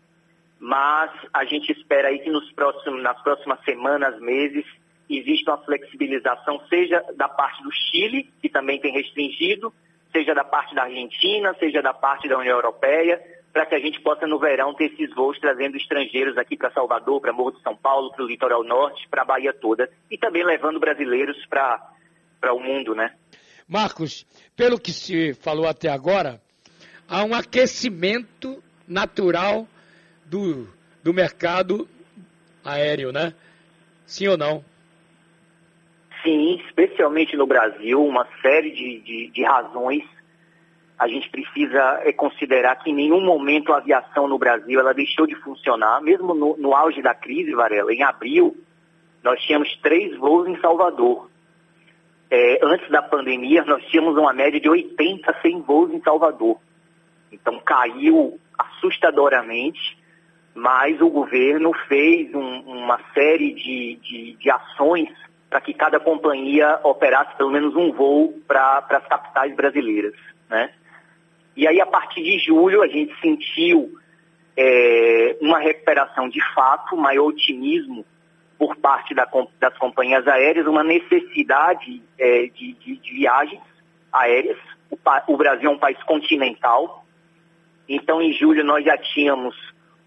[0.59, 4.65] Mas a gente espera aí que nos próximos, nas próximas semanas, meses,
[5.09, 9.73] existe uma flexibilização, seja da parte do Chile, que também tem restringido,
[10.13, 13.21] seja da parte da Argentina, seja da parte da União Europeia,
[13.53, 17.21] para que a gente possa no verão ter esses voos trazendo estrangeiros aqui para Salvador,
[17.21, 20.45] para Morro de São Paulo, para o litoral norte, para a Bahia toda, e também
[20.45, 23.15] levando brasileiros para o mundo, né?
[23.67, 24.25] Marcos,
[24.57, 26.41] pelo que se falou até agora,
[27.09, 29.67] há um aquecimento natural
[30.25, 30.69] do,
[31.03, 31.89] do mercado
[32.65, 33.35] aéreo, né?
[34.07, 34.65] Sim ou não?
[36.23, 40.05] Sim, especialmente no Brasil, uma série de, de, de razões.
[40.99, 45.27] A gente precisa é, considerar que em nenhum momento a aviação no Brasil ela deixou
[45.27, 47.93] de funcionar, mesmo no, no auge da crise, Varela.
[47.93, 48.57] Em abril,
[49.23, 51.31] nós tínhamos três voos em Salvador.
[52.31, 56.59] É, antes da pandemia, nós tínhamos uma média de 80 a 100 voos em Salvador.
[57.31, 59.97] Então caiu assustadoramente,
[60.55, 65.09] mas o governo fez um, uma série de, de, de ações
[65.49, 70.15] para que cada companhia operasse pelo menos um voo para as capitais brasileiras.
[70.49, 70.71] Né?
[71.57, 73.99] E aí, a partir de julho, a gente sentiu
[74.57, 78.05] é, uma recuperação de fato, maior otimismo
[78.59, 79.27] por parte da,
[79.61, 83.63] das companhias aéreas, uma necessidade é, de, de, de, viagens
[84.13, 84.59] aéreas.
[84.91, 84.99] O,
[85.33, 87.05] o Brasil é um país continental,
[87.89, 89.55] então em julho nós já tínhamos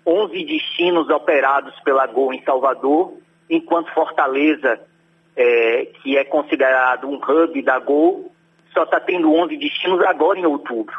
[0.05, 3.17] 11 destinos operados pela Gol em Salvador,
[3.49, 4.81] enquanto Fortaleza
[5.35, 8.31] é, que é considerado um hub da Gol,
[8.73, 10.95] só está tendo 11 destinos agora em outubro.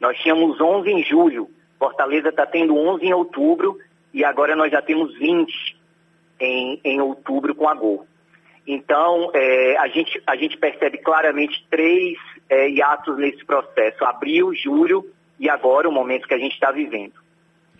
[0.00, 3.78] Nós tínhamos 11 em julho, Fortaleza está tendo 11 em outubro
[4.12, 5.52] e agora nós já temos 20
[6.38, 8.06] em, em outubro com a Gol.
[8.66, 15.04] Então, é, a, gente, a gente percebe claramente três é, hiatos nesse processo: abril, julho
[15.38, 17.14] e agora o momento que a gente está vivendo.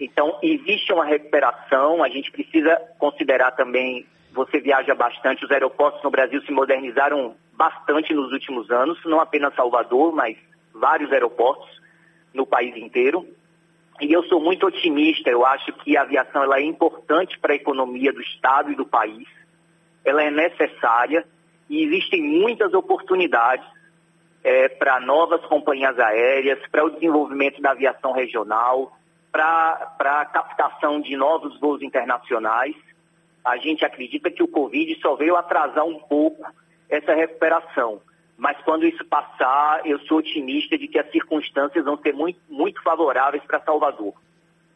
[0.00, 6.10] Então, existe uma recuperação, a gente precisa considerar também você viaja bastante, os aeroportos no
[6.10, 10.36] Brasil se modernizaram bastante nos últimos anos, não apenas Salvador, mas
[10.72, 11.68] vários aeroportos
[12.32, 13.26] no país inteiro.
[14.00, 17.56] E eu sou muito otimista, eu acho que a aviação ela é importante para a
[17.56, 19.28] economia do Estado e do país,
[20.04, 21.26] ela é necessária
[21.68, 23.66] e existem muitas oportunidades
[24.42, 28.96] é, para novas companhias aéreas, para o desenvolvimento da aviação regional,
[29.30, 32.74] para a captação de novos voos internacionais
[33.44, 36.44] a gente acredita que o Covid só veio atrasar um pouco
[36.88, 38.00] essa recuperação.
[38.36, 42.82] Mas quando isso passar, eu sou otimista de que as circunstâncias vão ser muito, muito
[42.82, 44.14] favoráveis para Salvador.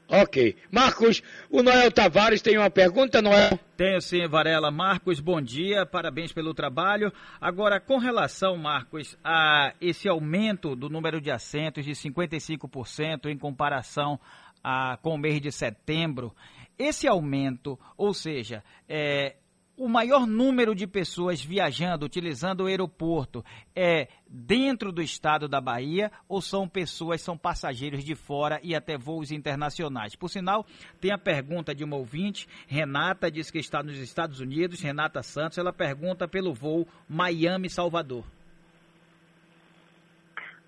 [0.09, 0.55] Ok.
[0.71, 3.59] Marcos, o Noel Tavares tem uma pergunta, Noel?
[3.75, 4.71] Tenho sim, Varela.
[4.71, 7.11] Marcos, bom dia, parabéns pelo trabalho.
[7.41, 14.21] Agora, com relação, Marcos, a esse aumento do número de assentos de 55% em comparação
[14.63, 16.35] a, com o mês de setembro,
[16.79, 19.37] esse aumento, ou seja, é,
[19.77, 26.11] o maior número de pessoas viajando, utilizando o aeroporto, é dentro do estado da Bahia
[26.29, 30.15] ou são pessoas, são passageiros de fora e até voos internacionais?
[30.15, 30.65] Por sinal,
[31.01, 35.59] tem a pergunta de uma ouvinte, Renata, diz que está nos Estados Unidos, Renata Santos,
[35.59, 38.25] ela pergunta pelo voo Miami-Salvador.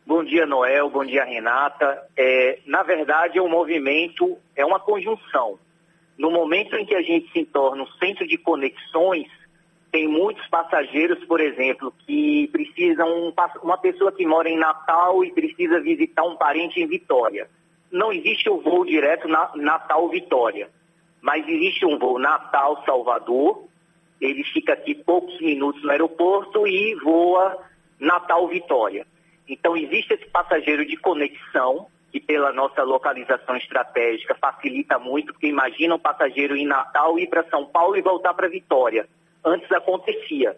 [0.05, 0.89] Bom dia, Noel.
[0.89, 2.07] Bom dia, Renata.
[2.17, 5.59] É, na verdade, o movimento é uma conjunção
[6.19, 9.29] no momento em que a gente se torna um centro de conexões,
[9.93, 15.81] tem muitos passageiros, por exemplo, que precisam, uma pessoa que mora em Natal e precisa
[15.81, 17.49] visitar um parente em Vitória.
[17.91, 20.69] Não existe o voo direto na Natal-Vitória,
[21.21, 23.65] mas existe um voo Natal-Salvador,
[24.21, 27.59] ele fica aqui poucos minutos no aeroporto e voa
[28.01, 29.07] Natal-Vitória.
[29.49, 35.97] Então existe esse passageiro de conexão, que pela nossa localização estratégica facilita muito, porque imagina
[35.97, 39.07] um passageiro em Natal ir para São Paulo e voltar para Vitória.
[39.45, 40.57] Antes acontecia.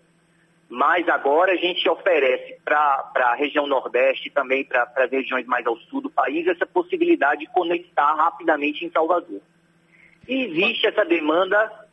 [0.69, 5.67] Mas agora a gente oferece para a região Nordeste e também para as regiões mais
[5.67, 9.41] ao sul do país essa possibilidade de conectar rapidamente em Salvador.
[10.29, 11.89] E existe essa demanda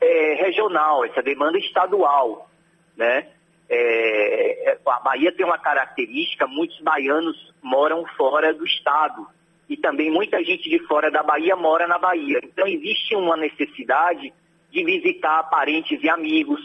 [0.00, 2.48] é, regional, essa demanda estadual,
[2.96, 3.26] né?
[3.72, 9.24] É, a Bahia tem uma característica, muitos baianos moram fora do estado
[9.68, 12.40] e também muita gente de fora da Bahia mora na Bahia.
[12.42, 14.32] Então existe uma necessidade
[14.72, 16.60] de visitar parentes e amigos,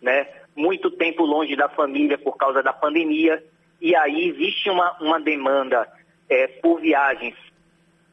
[0.00, 0.28] né?
[0.54, 3.42] Muito tempo longe da família por causa da pandemia
[3.80, 5.88] e aí existe uma, uma demanda
[6.30, 7.34] é, por viagens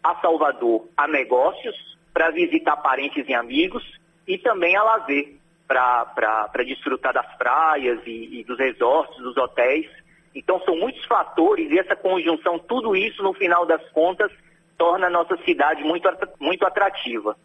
[0.03, 1.75] a Salvador a negócios
[2.11, 3.83] para visitar parentes e amigos
[4.27, 5.40] e também a lazer
[5.73, 9.87] para desfrutar das praias e, e dos resorts, dos hotéis.
[10.33, 14.31] Então são muitos fatores e essa conjunção, tudo isso no final das contas
[14.77, 16.09] torna a nossa cidade muito,
[16.39, 17.35] muito atrativa.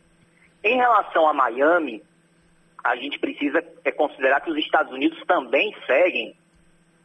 [0.62, 2.02] Em relação a Miami,
[2.82, 6.36] a gente precisa é, considerar que os Estados Unidos também seguem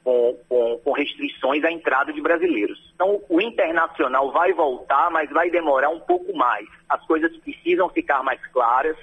[0.03, 2.79] com, com, com, restrições à entrada de brasileiros.
[2.95, 6.67] Então, o internacional vai voltar, mas vai demorar um pouco mais.
[6.89, 8.97] As coisas precisam ficar mais claras.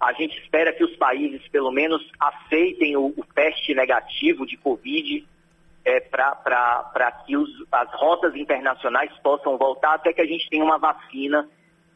[0.00, 5.26] A gente espera que os países, pelo menos, aceitem o, o teste negativo de Covid
[5.84, 10.78] é, para que os, as rotas internacionais possam voltar até que a gente tenha uma
[10.78, 11.48] vacina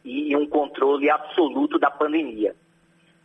[0.03, 2.55] e, um controle absoluto da pandemia.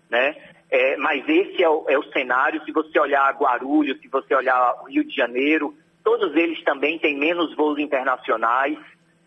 [0.09, 0.37] Né?
[0.71, 2.63] É, mas esse é o, é o, cenário.
[2.65, 5.75] Se você olhar Guarulhos, se você olhar Rio de Janeiro,
[6.05, 8.79] todos eles também têm menos voos internacionais,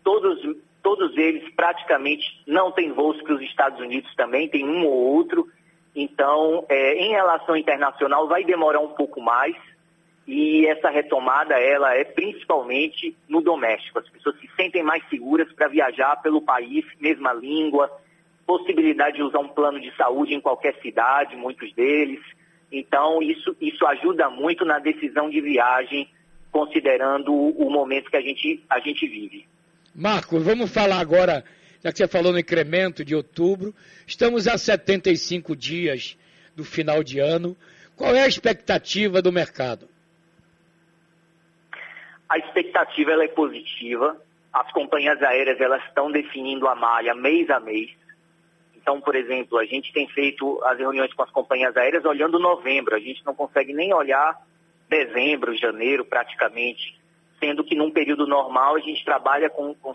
[0.02, 0.40] todos,
[0.82, 5.48] todos eles praticamente não têm voos para os Estados Unidos também, tem um ou outro.
[5.94, 9.54] Então, é, em relação internacional, vai demorar um pouco mais.
[10.26, 13.98] E essa retomada, ela é principalmente no doméstico.
[13.98, 17.90] As pessoas se sentem mais seguras para viajar pelo país, mesma língua,
[18.46, 22.20] possibilidade de usar um plano de saúde em qualquer cidade, muitos deles.
[22.70, 26.08] Então, isso, isso ajuda muito na decisão de viagem,
[26.50, 29.46] considerando o, momento que a gente, a gente vive.
[29.94, 31.44] Marcos, vamos falar agora,
[31.82, 33.74] já que você falou no incremento de outubro,
[34.06, 36.16] estamos a 75 dias
[36.56, 37.56] do final de ano.
[37.96, 39.88] Qual é a expectativa do mercado?
[42.28, 44.16] A expectativa é positiva.
[44.52, 47.90] As companhias aéreas elas estão definindo a malha mês a mês.
[48.74, 52.96] Então, por exemplo, a gente tem feito as reuniões com as companhias aéreas olhando novembro,
[52.96, 54.36] a gente não consegue nem olhar
[54.88, 56.98] dezembro, janeiro, praticamente,
[57.42, 59.94] sendo que num período normal a gente trabalha com, com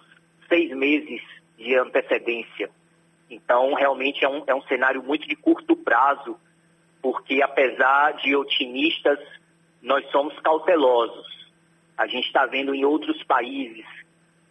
[0.49, 1.21] seis meses
[1.57, 2.69] de antecedência.
[3.29, 6.37] Então, realmente é um, é um cenário muito de curto prazo,
[7.01, 9.19] porque apesar de otimistas,
[9.81, 11.25] nós somos cautelosos.
[11.97, 13.85] A gente está vendo em outros países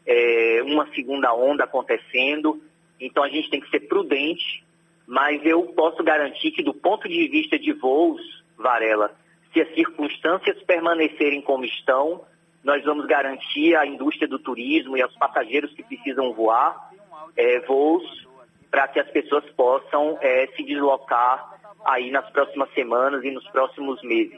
[0.06, 2.62] é, uma segunda onda acontecendo
[3.00, 4.64] então a gente tem que ser prudente,
[5.06, 8.20] mas eu posso garantir que do ponto de vista de voos,
[8.56, 9.14] Varela,
[9.52, 12.24] se as circunstâncias permanecerem como estão,
[12.66, 16.90] nós vamos garantir à indústria do turismo e aos passageiros que precisam voar
[17.36, 18.26] é, voos
[18.70, 24.02] para que as pessoas possam é, se deslocar aí nas próximas semanas e nos próximos
[24.02, 24.36] meses.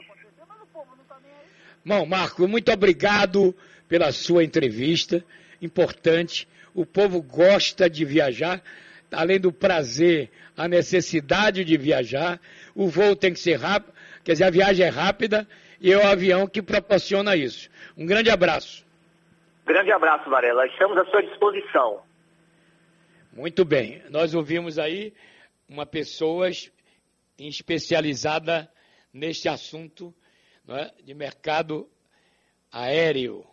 [1.83, 3.55] Bom, Marco, muito obrigado
[3.87, 5.25] pela sua entrevista
[5.59, 8.61] importante o povo gosta de viajar,
[9.11, 12.39] além do prazer, a necessidade de viajar.
[12.75, 13.91] O voo tem que ser rápido,
[14.23, 15.47] quer dizer, a viagem é rápida
[15.79, 17.69] e é o avião que proporciona isso.
[17.97, 18.85] Um grande abraço.
[19.65, 20.65] Grande abraço, Varela.
[20.67, 22.01] Estamos à sua disposição.
[23.31, 24.01] Muito bem.
[24.09, 25.13] Nós ouvimos aí
[25.67, 26.49] uma pessoa
[27.37, 28.69] especializada
[29.13, 30.13] neste assunto
[30.67, 31.89] é, de mercado
[32.71, 33.45] aéreo.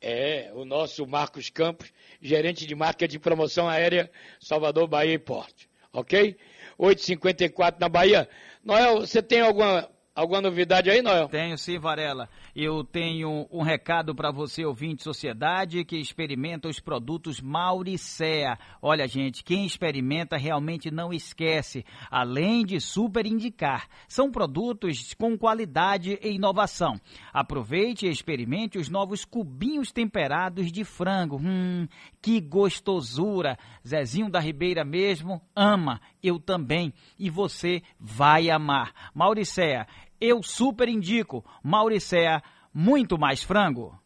[0.00, 1.92] É, o nosso Marcos Campos,
[2.22, 5.68] gerente de marca de promoção aérea Salvador, Bahia e Porto.
[5.92, 6.38] Ok?
[6.78, 8.28] 8h54 na Bahia.
[8.64, 9.90] Noel, você tem alguma
[10.20, 11.28] Alguma novidade aí, Noel?
[11.28, 12.28] Tenho sim, Varela.
[12.54, 18.58] Eu tenho um recado para você, ouvinte sociedade, que experimenta os produtos Mauricea.
[18.82, 23.88] Olha, gente, quem experimenta realmente não esquece, além de super indicar.
[24.06, 27.00] São produtos com qualidade e inovação.
[27.32, 31.40] Aproveite e experimente os novos cubinhos temperados de frango.
[31.42, 31.88] Hum,
[32.20, 33.58] que gostosura!
[33.88, 36.92] Zezinho da Ribeira mesmo ama, eu também.
[37.18, 38.92] E você vai amar.
[39.14, 39.86] Mauricea
[40.20, 41.44] eu super indico.
[41.62, 42.42] Mauricéia,
[42.72, 43.98] muito mais frango.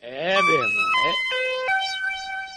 [0.00, 0.82] É, meu irmão.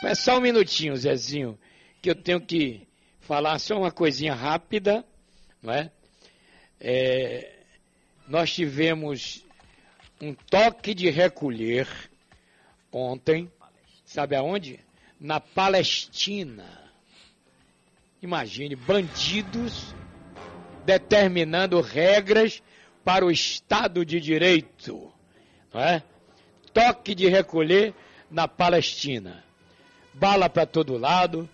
[0.03, 0.11] É...
[0.11, 1.59] é só um minutinho, Zezinho,
[2.01, 2.87] que eu tenho que
[3.19, 5.05] falar só uma coisinha rápida,
[5.61, 5.91] não é?
[6.79, 7.51] é...
[8.27, 9.45] Nós tivemos
[10.19, 11.87] um toque de recolher
[12.91, 13.51] ontem,
[14.03, 14.79] sabe aonde?
[15.19, 16.83] Na Palestina.
[18.21, 19.93] Imagine, bandidos
[20.85, 22.61] determinando regras
[23.03, 25.11] para o Estado de Direito.
[25.73, 26.01] É?
[26.73, 27.93] Toque de recolher
[28.29, 29.43] na Palestina.
[30.13, 31.49] Bala para todo lado,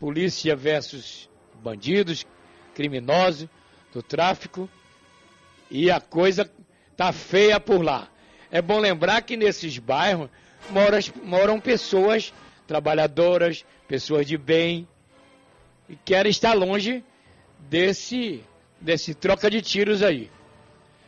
[0.00, 1.28] polícia versus
[1.62, 2.26] bandidos,
[2.74, 3.48] criminosos
[3.92, 4.68] do tráfico.
[5.70, 6.50] E a coisa
[6.96, 8.08] tá feia por lá.
[8.50, 10.30] É bom lembrar que nesses bairros
[11.22, 12.32] moram pessoas
[12.66, 14.88] trabalhadoras, pessoas de bem,
[15.88, 17.04] e querem estar longe
[17.68, 18.42] desse
[18.86, 20.30] desse troca de tiros aí.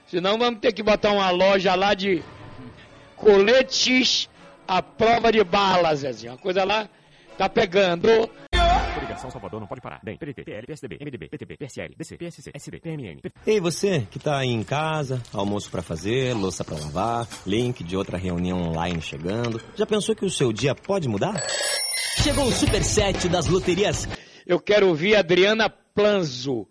[0.09, 2.23] Senão vamos ter que botar uma loja lá de
[3.17, 4.29] coletes
[4.67, 6.33] à prova de balas, Zezinho.
[6.33, 6.89] Uma coisa lá
[7.39, 8.09] tá pegando.
[8.95, 10.01] Coligação Salvador não pode parar.
[10.03, 13.21] DEM, PDT, PL, PSDB, MDB, PTB, PSL, DC, PSC, SD, PMN.
[13.47, 17.97] Ei, você que tá aí em casa, almoço para fazer, louça para lavar, link de
[17.97, 19.61] outra reunião online chegando.
[19.77, 21.41] Já pensou que o seu dia pode mudar?
[22.17, 24.09] Chegou o Super 7 das loterias.
[24.45, 26.67] Eu quero ouvir Adriana Planzo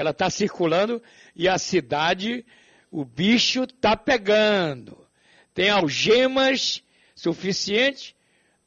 [0.00, 1.02] ela está circulando
[1.36, 2.44] e a cidade,
[2.90, 5.06] o bicho está pegando.
[5.52, 6.82] Tem algemas
[7.14, 8.14] suficientes?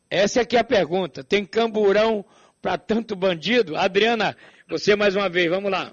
[0.09, 1.23] Essa é que é a pergunta.
[1.23, 2.23] Tem camburão
[2.61, 3.75] para tanto bandido?
[3.75, 4.37] Adriana,
[4.69, 5.91] você mais uma vez, vamos lá.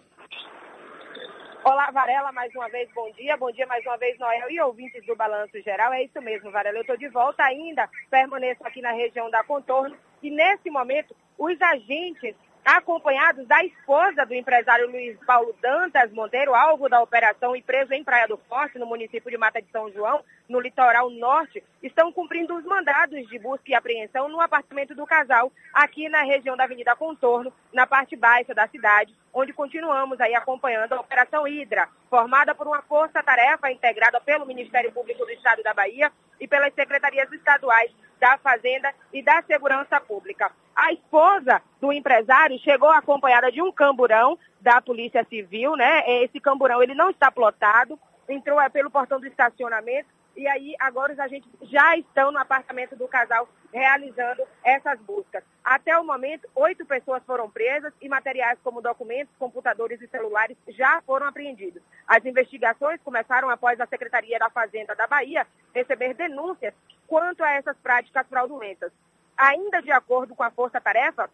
[1.65, 3.35] Olá, Varela, mais uma vez, bom dia.
[3.39, 5.93] Bom dia mais uma vez, Noel e ouvintes do Balanço Geral.
[5.95, 6.77] É isso mesmo, Varela.
[6.77, 11.59] Eu estou de volta ainda, permaneço aqui na região da Contorno e nesse momento os
[11.63, 12.35] agentes
[12.65, 18.05] acompanhados da esposa do empresário Luiz Paulo Dantas Monteiro, alvo da operação e preso em
[18.05, 22.57] Praia do Forte, no município de Mata de São João, no litoral norte, estão cumprindo
[22.57, 26.97] os mandados de busca e apreensão no apartamento do casal, aqui na região da Avenida
[26.97, 32.67] Contorno, na parte baixa da cidade, onde continuamos aí acompanhando a Operação Hidra, formada por
[32.67, 38.37] uma força-tarefa integrada pelo Ministério Público do Estado da Bahia e pelas secretarias estaduais da
[38.39, 40.51] Fazenda e da Segurança Pública.
[40.75, 46.03] A esposa do empresário chegou acompanhada de um camburão da Polícia Civil, né?
[46.25, 47.99] Esse camburão ele não está plotado,
[48.29, 52.97] entrou é, pelo portão do estacionamento e aí agora os agentes já estão no apartamento
[52.97, 55.45] do casal realizando essas buscas.
[55.63, 61.01] Até o momento, oito pessoas foram presas e materiais como documentos, computadores e celulares já
[61.03, 61.83] foram apreendidos.
[62.07, 66.75] As investigações começaram após a Secretaria da Fazenda da Bahia receber denúncias
[67.07, 68.93] quanto a essas práticas fraudulentas.
[69.37, 71.31] Ainda de acordo com a Força Tarefa,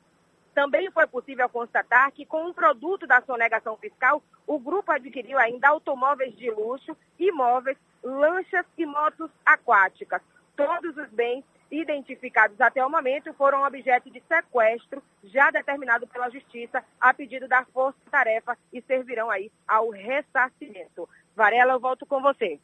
[0.56, 5.68] também foi possível constatar que, com um produto da sonegação fiscal, o grupo adquiriu ainda
[5.68, 10.22] automóveis de luxo, imóveis, lanchas e motos aquáticas.
[10.56, 16.82] Todos os bens identificados até o momento foram objeto de sequestro, já determinado pela Justiça,
[16.98, 21.06] a pedido da Força Tarefa e servirão aí ao ressarcimento.
[21.34, 22.58] Varela, eu volto com você.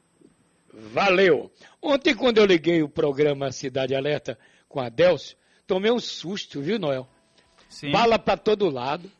[0.72, 1.52] Valeu.
[1.82, 5.36] Ontem, quando eu liguei o programa Cidade Alerta com a Delcio,
[5.66, 7.06] tomei um susto, viu, Noel?
[7.72, 7.90] Sim.
[7.90, 9.10] Bala para todo lado,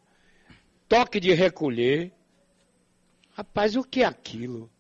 [0.89, 2.13] toque de recolher.
[3.35, 4.71] Rapaz, o que é aquilo?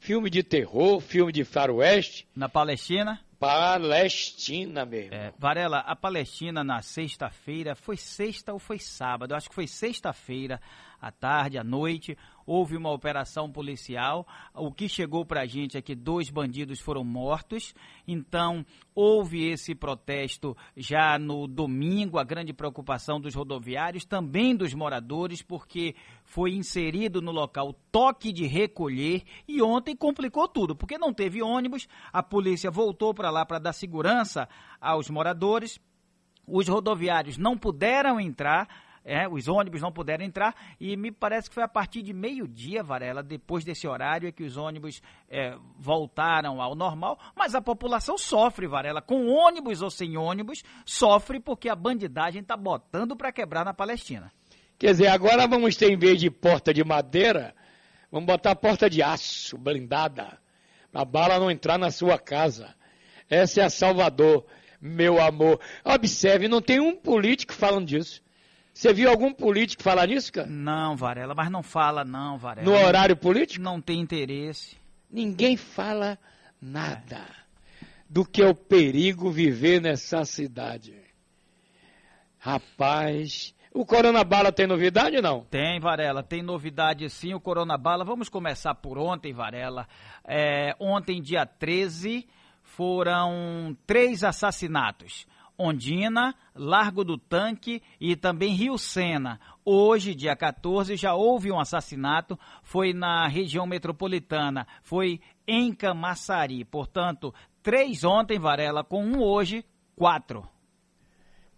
[0.00, 2.26] Filme de terror, filme de faroeste.
[2.34, 3.20] Na Palestina?
[3.38, 5.14] Palestina mesmo.
[5.14, 9.32] É, Varela, a Palestina na sexta-feira, foi sexta ou foi sábado?
[9.32, 10.60] Eu acho que foi sexta-feira,
[11.00, 12.18] à tarde, à noite,
[12.50, 14.26] houve uma operação policial.
[14.52, 17.72] O que chegou para a gente é que dois bandidos foram mortos.
[18.08, 25.42] Então, houve esse protesto já no domingo, a grande preocupação dos rodoviários, também dos moradores,
[25.42, 25.94] porque
[26.24, 31.86] foi inserido no local toque de recolher e ontem complicou tudo, porque não teve ônibus,
[32.12, 34.48] a polícia voltou para lá para dar segurança
[34.80, 35.78] aos moradores.
[36.48, 38.66] Os rodoviários não puderam entrar
[39.10, 42.80] é, os ônibus não puderam entrar e me parece que foi a partir de meio-dia,
[42.80, 48.16] Varela, depois desse horário, é que os ônibus é, voltaram ao normal, mas a população
[48.16, 53.64] sofre, Varela, com ônibus ou sem ônibus, sofre porque a bandidagem está botando para quebrar
[53.64, 54.30] na Palestina.
[54.78, 57.52] Quer dizer, agora vamos ter, em vez de porta de madeira,
[58.12, 60.38] vamos botar porta de aço, blindada,
[60.94, 62.72] a bala não entrar na sua casa.
[63.28, 64.46] Essa é a Salvador,
[64.80, 65.60] meu amor.
[65.84, 68.22] Observe, não tem um político falando disso.
[68.80, 70.46] Você viu algum político falar nisso, cara?
[70.48, 72.66] Não, Varela, mas não fala não, Varela.
[72.66, 73.62] No horário político?
[73.62, 74.74] Não tem interesse.
[75.10, 76.18] Ninguém fala
[76.58, 77.26] nada
[77.82, 77.86] é.
[78.08, 80.94] do que é o perigo viver nessa cidade.
[82.38, 85.44] Rapaz, o Corona Bala tem novidade ou não?
[85.44, 87.34] Tem, Varela, tem novidade sim.
[87.34, 89.86] O Corona Bala, vamos começar por ontem, Varela.
[90.26, 92.26] É, ontem, dia 13,
[92.62, 95.26] foram três assassinatos.
[95.60, 99.38] Ondina, Largo do Tanque e também Rio Sena.
[99.62, 106.64] Hoje, dia 14, já houve um assassinato, foi na região metropolitana, foi em Camaçari.
[106.64, 109.62] Portanto, três ontem, Varela, com um hoje,
[109.94, 110.48] quatro.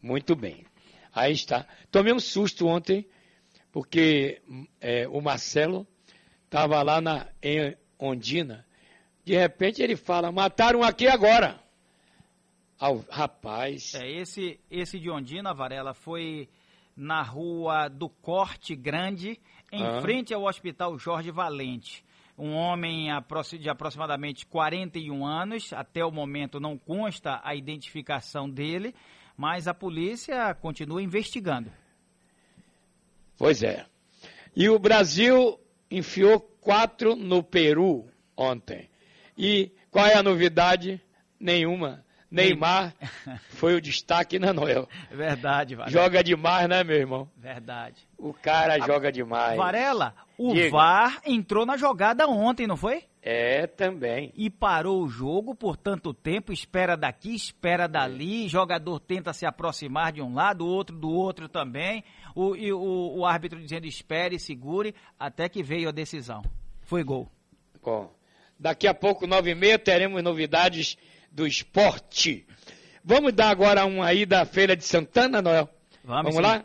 [0.03, 0.66] Muito bem.
[1.14, 1.64] Aí está.
[1.88, 3.07] Tomei um susto ontem,
[3.70, 4.42] porque
[4.80, 5.86] é, o Marcelo
[6.44, 8.66] estava lá na, em Ondina.
[9.24, 11.61] De repente ele fala, mataram aqui agora.
[12.83, 13.95] Ao, rapaz.
[13.95, 16.49] É, esse, esse de Ondina, Varela, foi
[16.97, 19.39] na rua do Corte Grande,
[19.70, 20.01] em ah.
[20.01, 22.05] frente ao Hospital Jorge Valente.
[22.37, 23.07] Um homem
[23.61, 28.93] de aproximadamente 41 anos, até o momento não consta a identificação dele,
[29.37, 31.70] mas a polícia continua investigando.
[33.39, 33.87] Pois é.
[34.57, 35.57] E o Brasil
[35.89, 38.91] enfiou quatro no Peru ontem.
[39.39, 41.01] E qual é a novidade?
[41.39, 42.05] Nenhuma.
[42.33, 42.95] Neymar
[43.51, 44.89] foi o destaque, né, Noel?
[45.11, 45.93] Verdade, Varela.
[45.93, 47.30] Joga demais, né, meu irmão?
[47.37, 48.09] Verdade.
[48.16, 48.87] O cara A...
[48.87, 49.57] joga demais.
[49.57, 50.70] Varela, o Diga.
[50.70, 53.05] VAR entrou na jogada ontem, não foi?
[53.22, 54.33] É, também.
[54.35, 60.12] E parou o jogo por tanto tempo, espera daqui, espera dali, jogador tenta se aproximar
[60.12, 62.03] de um lado, outro do outro também,
[62.35, 66.43] o, e o, o árbitro dizendo espere, segure, até que veio a decisão.
[66.80, 67.30] Foi gol.
[67.85, 68.12] Bom,
[68.59, 70.97] daqui a pouco, nove e meia, teremos novidades
[71.33, 72.47] do esporte.
[73.05, 75.68] Vamos dar agora um aí da Feira de Santana, Noel?
[76.05, 76.64] Vamos, Vamos lá?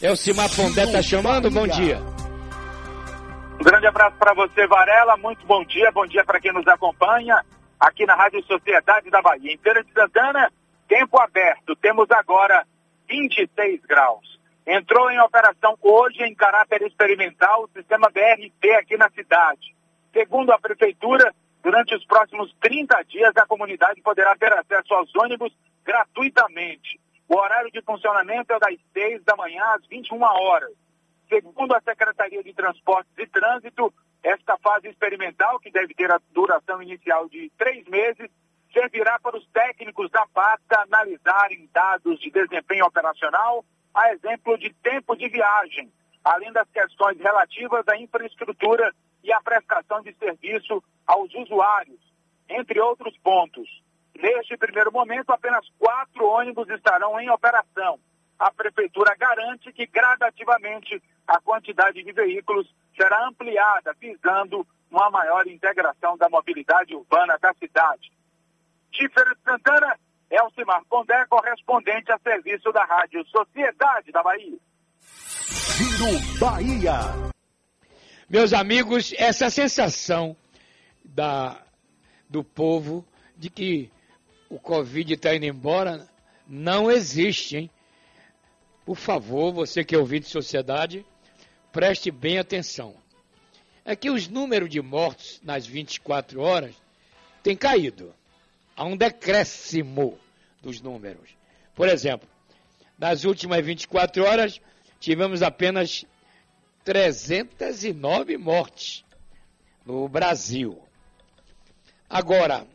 [0.00, 1.98] É o Simar Pondé tá chamando, bom dia.
[3.60, 5.16] Um grande abraço para você, Varela.
[5.16, 5.90] Muito bom dia.
[5.92, 7.44] Bom dia para quem nos acompanha
[7.78, 9.52] aqui na Rádio Sociedade da Bahia.
[9.52, 10.50] Em Feira de Santana,
[10.88, 11.74] tempo aberto.
[11.76, 12.64] Temos agora
[13.08, 14.38] 26 graus.
[14.66, 19.74] Entrou em operação hoje, em caráter experimental, o sistema BRT aqui na cidade.
[20.12, 25.52] Segundo a Prefeitura, durante os próximos 30 dias, a comunidade poderá ter acesso aos ônibus
[25.84, 27.00] gratuitamente.
[27.28, 30.72] O horário de funcionamento é das 6 da manhã às 21 horas.
[31.28, 33.92] Segundo a Secretaria de Transportes e Trânsito,
[34.22, 38.30] esta fase experimental, que deve ter a duração inicial de três meses,
[38.72, 45.16] servirá para os técnicos da pasta analisarem dados de desempenho operacional, a exemplo de tempo
[45.16, 45.92] de viagem,
[46.24, 48.94] além das questões relativas à infraestrutura
[49.28, 52.00] e à prestação de serviço aos usuários,
[52.48, 53.68] entre outros pontos.
[54.16, 58.00] Neste primeiro momento, apenas quatro ônibus estarão em operação.
[58.38, 62.66] A Prefeitura garante que gradativamente a quantidade de veículos
[62.96, 68.10] será ampliada, visando uma maior integração da mobilidade urbana da cidade.
[68.90, 69.06] De
[69.44, 69.94] Santana,
[70.30, 74.58] Elcimar Pondé, correspondente a serviço da Rádio Sociedade da Bahia.
[75.76, 77.28] Giro Bahia.
[78.30, 80.36] Meus amigos, essa sensação
[81.02, 81.64] da,
[82.28, 83.02] do povo
[83.34, 83.90] de que
[84.50, 86.06] o Covid está indo embora
[86.46, 87.70] não existe, hein?
[88.84, 91.06] Por favor, você que é ouvinte de sociedade,
[91.72, 92.94] preste bem atenção.
[93.82, 96.74] É que os números de mortos nas 24 horas
[97.42, 98.14] têm caído.
[98.76, 100.18] Há um decréscimo
[100.60, 101.30] dos números.
[101.74, 102.28] Por exemplo,
[102.98, 104.60] nas últimas 24 horas,
[105.00, 106.04] tivemos apenas
[106.88, 109.04] 309 mortes
[109.84, 110.80] no Brasil.
[112.08, 112.66] Agora,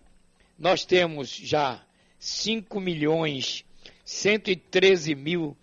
[0.58, 1.84] nós temos já
[2.20, 3.66] 5 milhões
[4.06, 5.58] 113 mil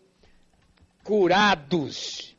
[1.04, 2.34] curados.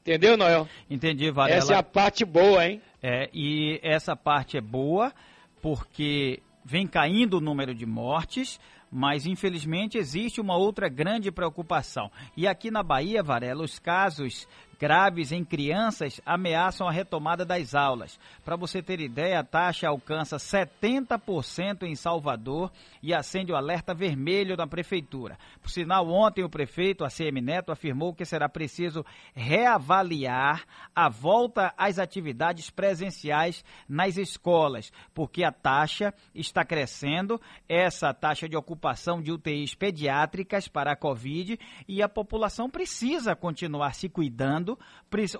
[0.00, 0.66] Entendeu, Noel?
[0.88, 1.58] Entendi, Varela.
[1.58, 2.80] Essa é a parte boa, hein?
[3.02, 5.12] É, e essa parte é boa
[5.60, 8.58] porque vem caindo o número de mortes,
[8.90, 12.10] mas infelizmente existe uma outra grande preocupação.
[12.34, 14.48] E aqui na Bahia, Varela, os casos
[14.78, 18.18] graves em crianças ameaçam a retomada das aulas.
[18.44, 22.70] Para você ter ideia, a taxa alcança 70% em Salvador
[23.02, 25.38] e acende o alerta vermelho da prefeitura.
[25.60, 29.04] Por sinal, ontem o prefeito, ACM Neto, afirmou que será preciso
[29.34, 30.64] reavaliar
[30.94, 38.56] a volta às atividades presenciais nas escolas, porque a taxa está crescendo, essa taxa de
[38.56, 44.67] ocupação de UTIs pediátricas para a Covid e a população precisa continuar se cuidando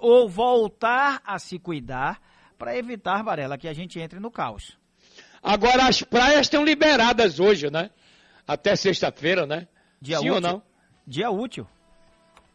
[0.00, 2.20] ou voltar a se cuidar
[2.56, 4.76] para evitar, Varela, que a gente entre no caos.
[5.42, 7.90] Agora as praias estão liberadas hoje, né?
[8.46, 9.68] Até sexta-feira, né?
[10.00, 10.34] Dia Sim útil.
[10.34, 10.62] ou não?
[11.06, 11.66] Dia útil.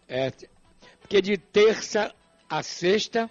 [0.08, 0.32] É,
[1.00, 2.14] porque de terça
[2.50, 3.30] a sexta,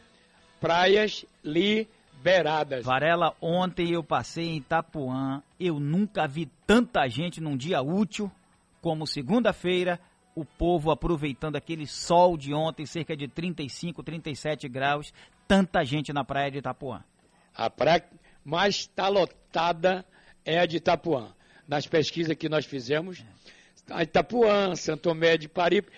[0.61, 2.85] praias liberadas.
[2.85, 8.31] Varela, ontem eu passei em Itapuã, eu nunca vi tanta gente num dia útil
[8.81, 10.01] como segunda-feira,
[10.35, 15.13] o povo aproveitando aquele sol de ontem, cerca de 35, 37 graus,
[15.47, 17.03] tanta gente na praia de Itapuã.
[17.55, 18.05] A praia
[18.45, 20.05] mais está lotada
[20.45, 21.29] é a de Itapuã.
[21.69, 23.25] Nas pesquisas que nós fizemos,
[23.91, 25.91] a Itapuã, Santo Tomé de Paripe,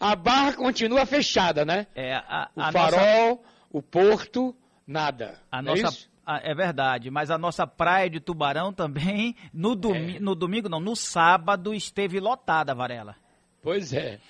[0.00, 1.86] a barra continua fechada, né?
[1.94, 3.40] É, a, o a farol, nossa,
[3.70, 5.38] o porto, nada.
[5.50, 6.10] a é nossa, isso?
[6.26, 10.80] a- é verdade, mas a nossa praia de Tubarão também, no, domi no domingo não,
[10.80, 13.16] no sábado esteve lotada, Varela.
[13.62, 14.20] Pois é.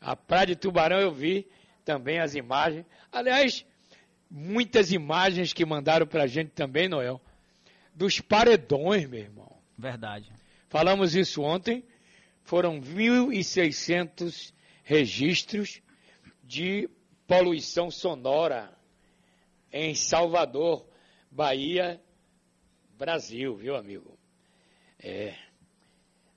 [0.00, 1.46] A Praia de Tubarão eu vi
[1.84, 2.84] também as imagens.
[3.10, 3.64] Aliás,
[4.30, 7.20] muitas imagens que mandaram pra gente também, Noel,
[7.94, 9.56] dos paredões, meu irmão.
[9.76, 10.30] Verdade.
[10.68, 11.84] Falamos isso ontem.
[12.42, 14.52] Foram 1.600
[14.82, 15.80] registros
[16.42, 16.88] de
[17.26, 18.76] poluição sonora
[19.72, 20.86] em Salvador,
[21.30, 22.00] Bahia,
[22.96, 24.18] Brasil, viu, amigo?
[24.98, 25.34] É.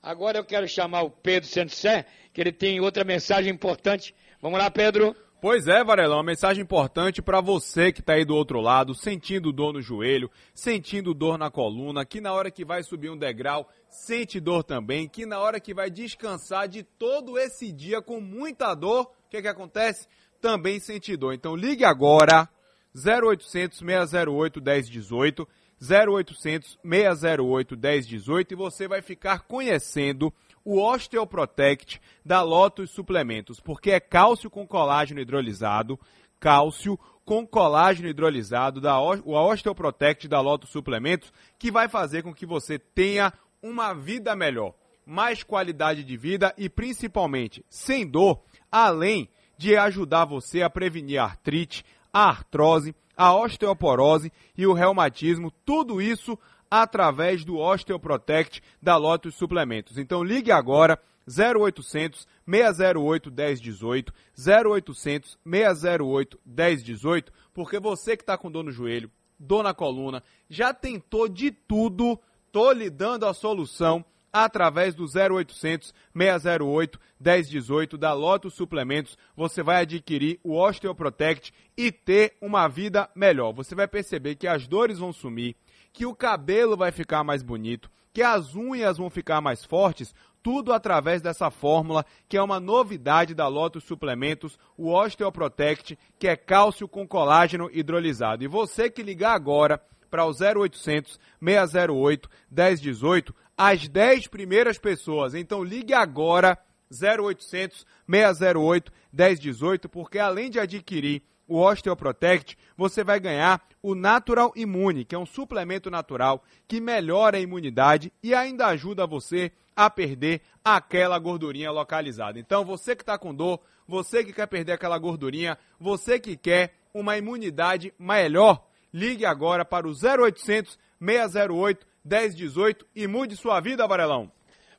[0.02, 4.12] Agora eu quero chamar o Pedro Santos-Sé, que ele tem outra mensagem importante.
[4.40, 5.14] Vamos lá, Pedro.
[5.40, 9.52] Pois é, Varela, uma mensagem importante para você que está aí do outro lado, sentindo
[9.52, 13.68] dor no joelho, sentindo dor na coluna, que na hora que vai subir um degrau
[13.88, 18.74] sente dor também, que na hora que vai descansar de todo esse dia com muita
[18.74, 20.08] dor, o que que acontece?
[20.40, 21.34] Também sente dor.
[21.34, 22.48] Então ligue agora
[22.94, 25.48] 0800 608 1018
[25.82, 30.32] 0800 608 1018 e você vai ficar conhecendo
[30.64, 35.98] o Osteoprotect da Lotus Suplementos, porque é cálcio com colágeno hidrolisado,
[36.38, 42.46] cálcio com colágeno hidrolisado da o Osteoprotect da Lotus Suplementos, que vai fazer com que
[42.46, 44.74] você tenha uma vida melhor,
[45.04, 49.28] mais qualidade de vida e principalmente sem dor, além
[49.58, 56.38] de ajudar você a prevenir artrite, artrose, a osteoporose e o reumatismo, tudo isso
[56.70, 59.98] através do Osteoprotect da Lotus Suplementos.
[59.98, 60.98] Então ligue agora
[61.28, 69.62] 0800 608 1018, 0800 608 1018, porque você que está com dor no joelho, dor
[69.62, 72.18] na coluna, já tentou de tudo,
[72.50, 79.82] tô lhe dando a solução através do 0800 608 1018 da Lotus Suplementos, você vai
[79.82, 83.52] adquirir o Osteoprotect e ter uma vida melhor.
[83.52, 85.54] Você vai perceber que as dores vão sumir,
[85.92, 90.72] que o cabelo vai ficar mais bonito, que as unhas vão ficar mais fortes, tudo
[90.72, 96.88] através dessa fórmula que é uma novidade da Lotus Suplementos, o Osteoprotect, que é cálcio
[96.88, 98.42] com colágeno hidrolisado.
[98.42, 99.80] E você que ligar agora
[100.10, 105.34] para o 0800 608 1018, as 10 primeiras pessoas.
[105.34, 106.58] Então ligue agora
[106.90, 115.04] 0800 608 1018, porque além de adquirir o Osteoprotect, você vai ganhar o Natural Immune,
[115.04, 120.40] que é um suplemento natural que melhora a imunidade e ainda ajuda você a perder
[120.64, 122.40] aquela gordurinha localizada.
[122.40, 126.74] Então, você que está com dor, você que quer perder aquela gordurinha, você que quer
[126.92, 134.30] uma imunidade melhor, ligue agora para o 0800 608 1018 e mude sua vida, Varelão.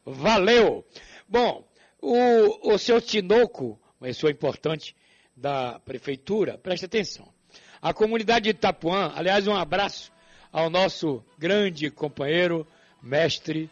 [0.05, 0.85] Valeu!
[1.27, 1.65] Bom,
[2.01, 4.95] o, o seu Tinoco, uma pessoa importante
[5.35, 7.27] da prefeitura, preste atenção.
[7.81, 10.11] A comunidade de Itapuã, aliás, um abraço
[10.51, 12.67] ao nosso grande companheiro,
[13.01, 13.69] mestre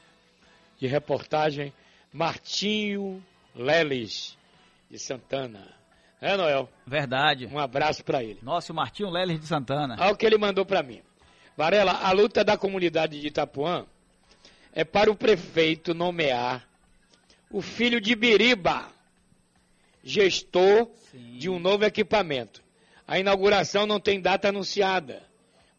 [0.80, 1.74] de reportagem,
[2.12, 3.24] Martinho
[3.56, 4.38] Leles
[4.90, 5.74] de Santana.
[6.20, 6.70] É, Noel?
[6.86, 7.48] Verdade.
[7.48, 8.40] Um abraço para ele.
[8.42, 9.96] Nosso Martinho Leles de Santana.
[10.00, 11.02] Olha o que ele mandou para mim.
[11.62, 13.86] Varela, a luta da comunidade de Itapuã
[14.74, 16.68] é para o prefeito nomear
[17.52, 18.92] o filho de Biriba,
[20.04, 21.38] gestor Sim.
[21.38, 22.64] de um novo equipamento.
[23.08, 25.22] A inauguração não tem data anunciada,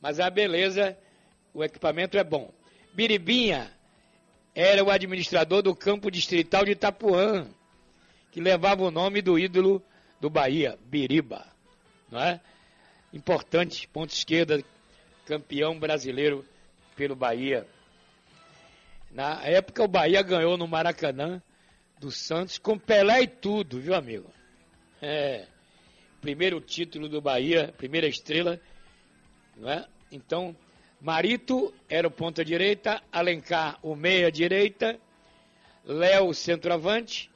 [0.01, 0.97] mas a beleza,
[1.53, 2.55] o equipamento é bom.
[2.95, 3.69] Biribinha
[4.55, 7.45] era o administrador do campo distrital de Itapuã,
[8.31, 9.83] que levava o nome do ídolo
[10.21, 11.45] do Bahia, Biriba,
[12.09, 12.41] não é?
[13.13, 14.63] Importante, ponto esquerda,
[15.27, 16.45] campeão brasileiro
[16.97, 17.67] pelo Bahia.
[19.11, 21.43] Na época o Bahia ganhou no Maracanã
[21.99, 24.31] do Santos com Pelé e tudo, viu amigo?
[25.01, 25.47] É,
[26.21, 28.61] primeiro título do Bahia, primeira estrela,
[29.57, 29.87] não é?
[30.11, 30.57] Então,
[31.01, 34.99] Marito era o ponta direita, Alencar o meia direita,
[35.85, 37.31] Léo centroavante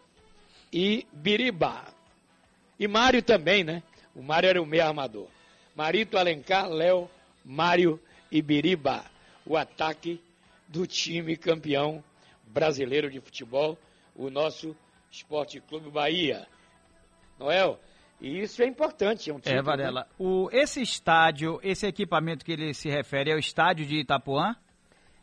[0.73, 1.85] e Biriba.
[2.79, 3.83] E Mário também, né?
[4.15, 5.29] O Mário era o meia armador.
[5.75, 7.11] Marito, Alencar, Léo,
[7.47, 9.05] Mário e Biriba.
[9.47, 10.21] O ataque
[10.67, 12.03] do time campeão
[12.45, 13.79] brasileiro de futebol,
[14.15, 14.77] o nosso
[15.11, 16.47] Esporte Clube Bahia.
[17.39, 17.79] Noel,
[18.21, 19.31] e isso é importante.
[19.31, 20.09] É, um é Varela.
[20.19, 24.57] O, esse estádio, esse equipamento que ele se refere é o estádio de Itapuã?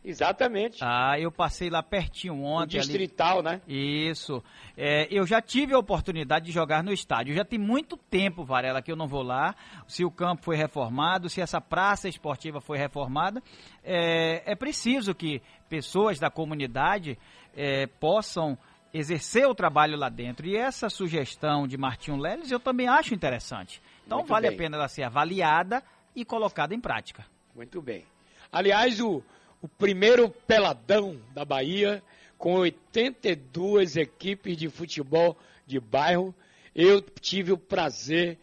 [0.04, 0.80] Exatamente.
[0.82, 2.78] Ah, eu passei lá pertinho ontem.
[2.78, 3.44] O distrital, ali.
[3.44, 3.62] né?
[3.68, 4.44] Isso.
[4.76, 7.34] É, eu já tive a oportunidade de jogar no estádio.
[7.34, 9.56] Já tem muito tempo, Varela, que eu não vou lá.
[9.88, 13.42] Se o campo foi reformado, se essa praça esportiva foi reformada,
[13.84, 17.18] é, é preciso que pessoas da comunidade
[17.56, 18.58] é, possam
[18.94, 20.46] exercer o trabalho lá dentro.
[20.46, 23.82] E essa sugestão de Martinho Leles eu também acho interessante.
[24.06, 24.56] Então Muito vale bem.
[24.56, 25.82] a pena ela ser avaliada
[26.16, 27.26] e colocada em prática.
[27.56, 28.06] Muito bem.
[28.52, 29.24] Aliás, o
[29.64, 32.04] o primeiro peladão da Bahia,
[32.38, 36.36] com 82 equipes de futebol de bairro.
[36.76, 38.38] Eu tive o prazer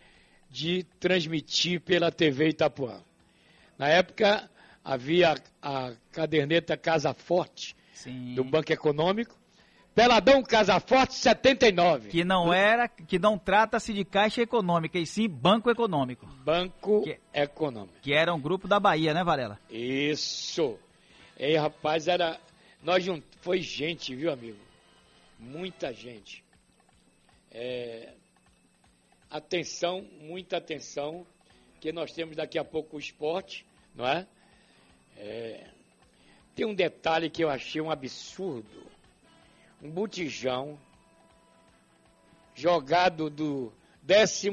[0.48, 3.02] de transmitir pela TV Itapuã.
[3.78, 4.50] Na época
[4.82, 8.34] havia a caderneta Casa Forte Sim.
[8.34, 9.38] do Banco Econômico.
[9.94, 12.08] Peladão Casa Forte 79.
[12.08, 16.24] Que não era, que não trata-se de Caixa Econômica, e sim Banco Econômico.
[16.42, 17.98] Banco que, Econômico.
[18.00, 19.58] Que era um grupo da Bahia, né, Varela?
[19.68, 20.78] Isso.
[21.42, 22.38] E rapaz, era
[22.82, 23.24] Nós junt...
[23.40, 24.58] Foi gente, viu, amigo?
[25.38, 26.44] Muita gente.
[27.50, 28.12] É...
[29.30, 31.26] Atenção, muita atenção,
[31.80, 33.64] que nós temos daqui a pouco o esporte,
[33.94, 34.26] não é?
[35.16, 35.66] é...
[36.54, 38.86] Tem um detalhe que eu achei um absurdo.
[39.80, 40.78] Um botijão
[42.54, 43.72] jogado do
[44.02, 44.50] 12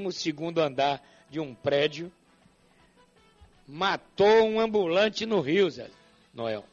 [0.62, 2.10] andar de um prédio
[3.68, 5.92] matou um ambulante no Rio, Zé
[6.34, 6.64] Noel.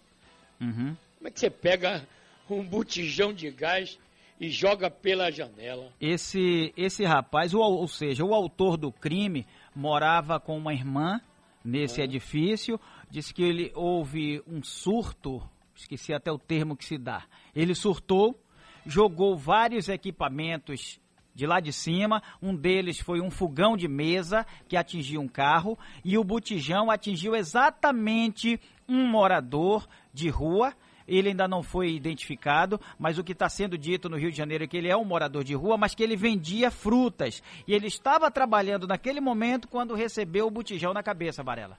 [0.61, 0.97] Uhum.
[1.19, 2.07] Como é que você pega
[2.49, 3.99] um botijão de gás
[4.41, 5.91] e joga pela janela?
[6.01, 11.21] Esse, esse rapaz, ou, ou seja, o autor do crime morava com uma irmã
[11.65, 12.05] nesse Ah.
[12.05, 12.79] edifício,
[13.11, 15.43] disse que ele houve um surto,
[15.75, 17.25] esqueci até o termo que se dá.
[17.55, 18.39] Ele surtou,
[18.85, 21.01] jogou vários equipamentos
[21.35, 25.77] de lá de cima, um deles foi um fogão de mesa que atingiu um carro
[26.05, 30.73] e o botijão atingiu exatamente um morador de rua.
[31.07, 34.65] Ele ainda não foi identificado, mas o que está sendo dito no Rio de Janeiro
[34.65, 37.43] é que ele é um morador de rua, mas que ele vendia frutas.
[37.69, 41.79] E ele estava trabalhando naquele momento quando recebeu o botijão na cabeça, Varela.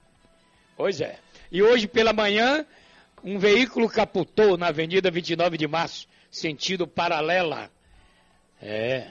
[0.76, 1.18] Pois é.
[1.50, 2.64] E hoje pela manhã,
[3.24, 7.68] um veículo capotou na Avenida 29 de Março, sentido paralela.
[8.62, 9.10] É.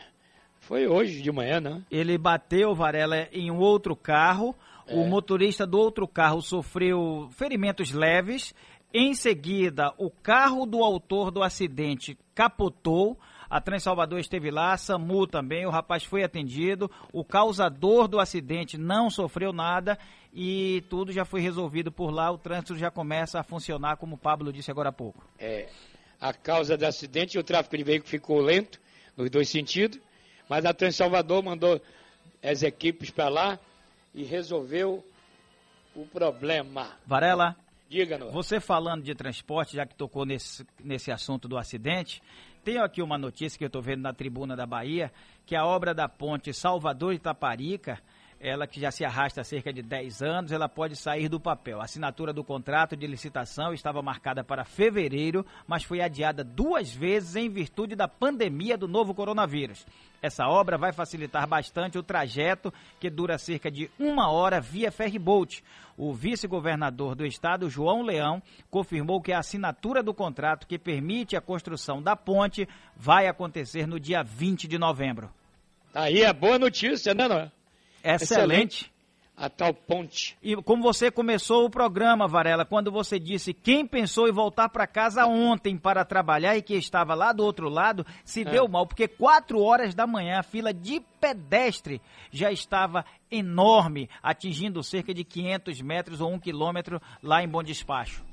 [0.61, 1.83] Foi hoje de manhã, né?
[1.91, 4.55] Ele bateu, Varela, em um outro carro.
[4.87, 4.95] É.
[4.95, 8.53] O motorista do outro carro sofreu ferimentos leves.
[8.97, 13.19] Em seguida, o carro do autor do acidente capotou.
[13.49, 16.89] A Transalvador esteve lá, a SAMU também, o rapaz foi atendido.
[17.11, 19.99] O causador do acidente não sofreu nada
[20.33, 22.31] e tudo já foi resolvido por lá.
[22.31, 25.27] O trânsito já começa a funcionar, como o Pablo disse agora há pouco.
[25.37, 25.67] É.
[26.21, 28.79] A causa do acidente, o tráfego de veículo ficou lento,
[29.17, 29.99] nos dois sentidos,
[30.47, 31.81] mas a Transalvador mandou
[32.41, 33.59] as equipes para lá
[34.13, 35.03] e resolveu
[35.93, 36.91] o problema.
[37.05, 37.57] Varela,
[37.95, 38.33] Diga, Noel.
[38.33, 42.21] Você falando de transporte, já que tocou nesse, nesse assunto do acidente,
[42.61, 45.13] tenho aqui uma notícia que eu estou vendo na tribuna da Bahia,
[45.45, 47.97] que a obra da ponte Salvador Itaparica,
[48.45, 51.81] ela que já se arrasta há cerca de 10 anos, ela pode sair do papel.
[51.81, 57.35] A assinatura do contrato de licitação estava marcada para fevereiro, mas foi adiada duas vezes
[57.35, 59.83] em virtude da pandemia do novo coronavírus.
[60.21, 65.63] Essa obra vai facilitar bastante o trajeto, que dura cerca de uma hora via ferryboat.
[65.97, 71.41] O vice-governador do estado, João Leão, confirmou que a assinatura do contrato que permite a
[71.41, 75.31] construção da ponte vai acontecer no dia 20 de novembro.
[75.95, 77.51] Aí é boa notícia, né, Noel?
[78.13, 78.93] Excelente.
[79.37, 80.37] A tal ponte.
[80.41, 84.87] E como você começou o programa, Varela, quando você disse quem pensou em voltar para
[84.87, 88.45] casa ontem para trabalhar e que estava lá do outro lado, se É.
[88.45, 92.01] deu mal, porque quatro horas da manhã a fila de pedestre
[92.31, 98.23] já estava enorme, atingindo cerca de 500 metros ou um quilômetro lá em Bom Despacho.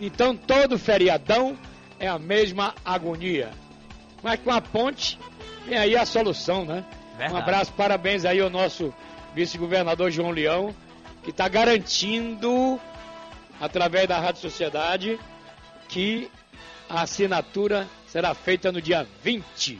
[0.00, 1.56] Então todo feriadão
[2.00, 3.52] é a mesma agonia.
[4.20, 5.16] Mas com a ponte
[5.64, 6.84] vem aí a solução, né?
[7.16, 7.32] Verdade.
[7.34, 8.92] Um abraço, parabéns aí ao nosso
[9.34, 10.74] vice-governador João Leão,
[11.22, 12.80] que está garantindo,
[13.60, 15.18] através da Rádio Sociedade,
[15.88, 16.30] que
[16.88, 19.78] a assinatura será feita no dia 20.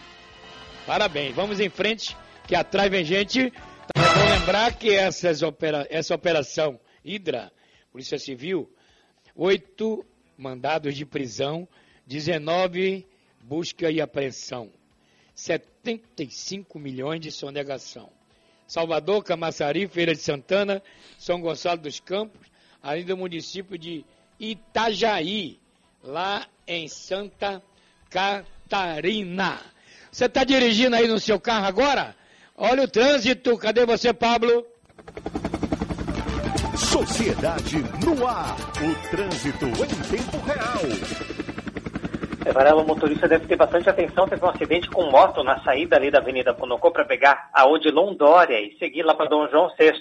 [0.87, 2.16] Parabéns, vamos em frente,
[2.47, 3.53] que atrás vem gente.
[3.95, 7.53] É bom lembrar que essas opera- essa operação Hidra,
[7.93, 8.70] Polícia Civil,
[9.37, 10.05] oito
[10.37, 11.68] mandados de prisão,
[12.07, 13.07] 19
[13.43, 14.70] busca e apreensão,
[15.35, 18.09] 75 milhões de sonegação.
[18.66, 20.82] Salvador, Camaçari, Feira de Santana,
[21.18, 22.47] São Gonçalo dos Campos,
[22.82, 24.05] além do município de
[24.39, 25.59] Itajaí,
[26.03, 27.62] lá em Santa
[28.09, 29.61] Catarina.
[30.11, 32.16] Você está dirigindo aí no seu carro agora?
[32.57, 34.64] Olha o trânsito, cadê você, Pablo?
[36.76, 38.57] Sociedade no ar.
[38.80, 41.34] O trânsito em tempo real.
[42.53, 44.29] Varela, o motorista deve ter bastante atenção.
[44.29, 48.15] Teve um acidente com moto na saída ali da Avenida Conocô para pegar a Odilon
[48.15, 49.93] Dória e seguir lá para Dom João VI.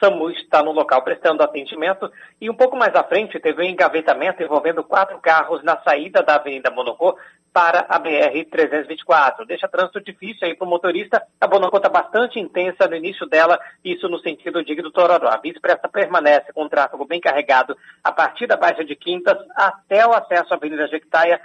[0.00, 2.10] SAMU está no local prestando atendimento.
[2.40, 6.36] E um pouco mais à frente teve um engavetamento envolvendo quatro carros na saída da
[6.36, 7.16] Avenida Monocô
[7.52, 9.46] para a BR-324.
[9.46, 11.22] Deixa trânsito difícil aí para o motorista.
[11.40, 15.28] A Bonocô está bastante intensa no início dela, isso no sentido de do Tororó.
[15.28, 20.06] A Via Expressa permanece com tráfego bem carregado a partir da Baixa de Quintas até
[20.06, 21.40] o acesso à Avenida Jequitaia,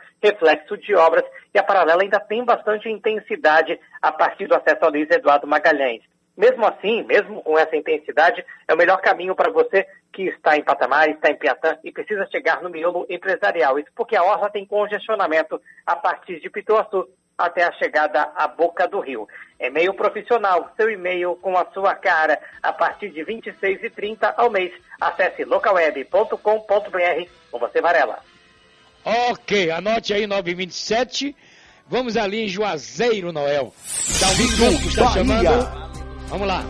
[0.81, 1.23] de obras.
[1.53, 6.01] E a paralela ainda tem bastante intensidade a partir do acesso ao Luiz Eduardo Magalhães.
[6.37, 10.63] Mesmo assim, mesmo com essa intensidade, é o melhor caminho para você que está em
[10.63, 13.79] Patamar, está em Piatã e precisa chegar no miolo empresarial.
[13.79, 18.87] Isso porque a orla tem congestionamento a partir de Pituaçu até a chegada à boca
[18.87, 19.27] do rio.
[19.59, 24.73] E-mail profissional, seu e-mail com a sua cara, a partir de R$ 26,30 ao mês.
[24.99, 28.34] Acesse localweb.com.br com você, Varela.
[29.06, 31.36] Ok, anote aí 927.
[31.88, 33.72] Vamos ali em Juazeiro, Noel.
[34.20, 35.88] Dalvin Campos está chamando.
[36.28, 36.66] Vamos lá.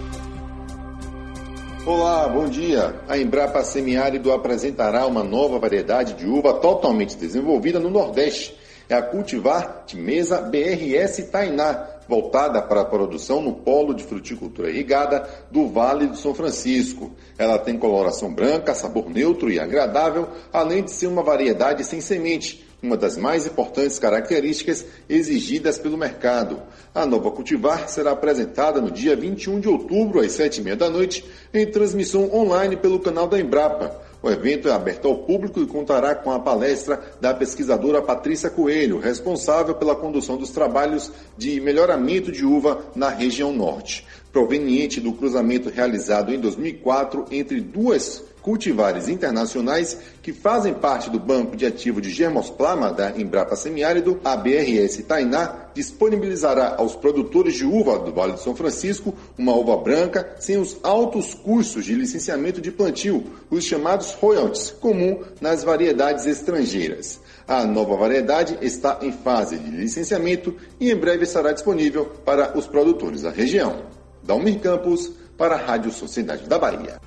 [1.86, 2.94] Olá, bom dia.
[3.08, 8.54] A Embrapa Semiárido apresentará uma nova variedade de uva totalmente desenvolvida no Nordeste.
[8.90, 14.70] É a cultivar de mesa BRS Tainá, voltada para a produção no polo de fruticultura
[14.70, 17.12] irrigada do Vale do São Francisco.
[17.38, 22.66] Ela tem coloração branca, sabor neutro e agradável, além de ser uma variedade sem semente,
[22.82, 26.62] uma das mais importantes características exigidas pelo mercado.
[26.94, 31.66] A nova cultivar será apresentada no dia 21 de outubro, às 7h30 da noite, em
[31.66, 34.00] transmissão online pelo canal da Embrapa.
[34.26, 38.98] O evento é aberto ao público e contará com a palestra da pesquisadora Patrícia Coelho,
[38.98, 44.04] responsável pela condução dos trabalhos de melhoramento de uva na região norte,
[44.34, 51.56] proveniente do cruzamento realizado em 2004 entre duas cultivares internacionais que fazem parte do Banco
[51.56, 57.98] de Ativo de Germosplama da Embrapa Semiárido, a BRS Tainá disponibilizará aos produtores de uva
[57.98, 62.72] do Vale do São Francisco uma uva branca sem os altos custos de licenciamento de
[62.72, 67.20] plantio, os chamados royalties, comum nas variedades estrangeiras.
[67.48, 72.68] A nova variedade está em fase de licenciamento e em breve estará disponível para os
[72.68, 73.86] produtores da região.
[74.22, 77.05] Dalmir Campos, para a Rádio Sociedade da Bahia.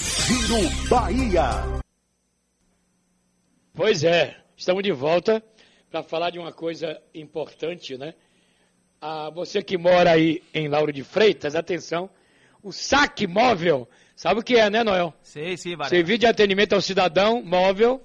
[0.00, 1.50] Giro Bahia.
[3.74, 5.44] Pois é, estamos de volta
[5.90, 8.14] para falar de uma coisa importante, né?
[8.98, 12.08] Ah, você que mora aí em Lauro de Freitas, atenção,
[12.62, 13.86] o saque móvel,
[14.16, 15.12] sabe o que é, né, Noel?
[15.22, 15.90] Sei, sim, Varela.
[15.90, 18.02] Serviço de atendimento ao cidadão móvel,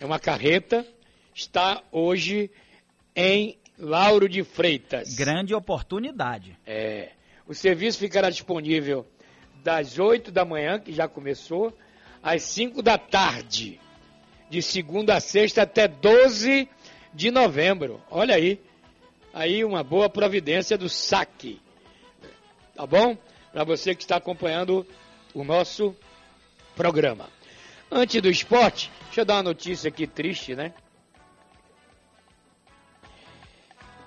[0.00, 0.86] é uma carreta,
[1.34, 2.50] está hoje
[3.14, 5.14] em Lauro de Freitas.
[5.14, 6.58] Grande oportunidade.
[6.66, 7.10] É.
[7.46, 9.06] O serviço ficará disponível
[9.68, 11.76] das 8 da manhã, que já começou,
[12.22, 13.78] às 5 da tarde,
[14.48, 16.66] de segunda a sexta até 12
[17.12, 18.02] de novembro.
[18.10, 18.58] Olha aí,
[19.30, 21.60] aí uma boa providência do saque.
[22.74, 23.14] Tá bom?
[23.52, 24.86] Para você que está acompanhando
[25.34, 25.94] o nosso
[26.74, 27.28] programa.
[27.90, 30.72] Antes do esporte, deixa eu dar uma notícia aqui triste, né?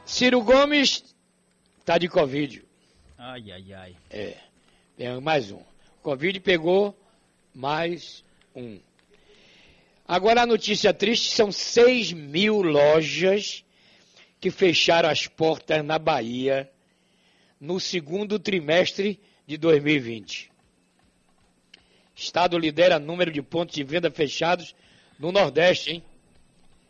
[0.08, 1.04] Ciro Gomes
[1.86, 2.66] tá de Covid.
[3.16, 3.96] Ai, ai, ai.
[4.10, 4.51] É.
[5.22, 5.60] Mais um.
[6.04, 6.96] Covid pegou
[7.56, 8.24] mais
[8.56, 8.80] um.
[10.08, 13.66] Agora a notícia triste: são 6 mil lojas
[14.40, 16.70] que fecharam as portas na Bahia
[17.60, 20.52] no segundo trimestre de 2020.
[22.16, 24.76] Estado lidera número de pontos de venda fechados
[25.18, 26.04] no Nordeste, hein?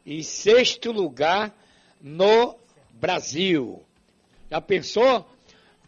[0.05, 1.55] Em sexto lugar
[2.01, 2.57] no
[2.91, 3.85] Brasil.
[4.49, 5.25] Já pensou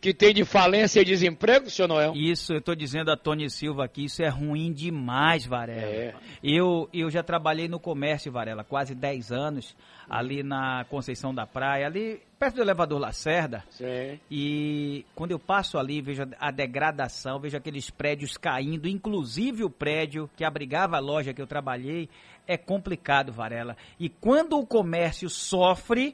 [0.03, 2.11] que tem de falência e desemprego, senhor Noel?
[2.13, 5.81] Isso, eu estou dizendo a Tony Silva aqui, isso é ruim demais, Varela.
[5.81, 6.13] É.
[6.43, 9.73] Eu, eu já trabalhei no comércio, Varela, quase 10 anos,
[10.09, 13.63] ali na Conceição da Praia, ali perto do elevador Lacerda.
[13.69, 14.19] Sim.
[14.29, 20.29] E quando eu passo ali, vejo a degradação, vejo aqueles prédios caindo, inclusive o prédio
[20.35, 22.09] que abrigava a loja que eu trabalhei,
[22.45, 23.77] é complicado, Varela.
[23.97, 26.13] E quando o comércio sofre,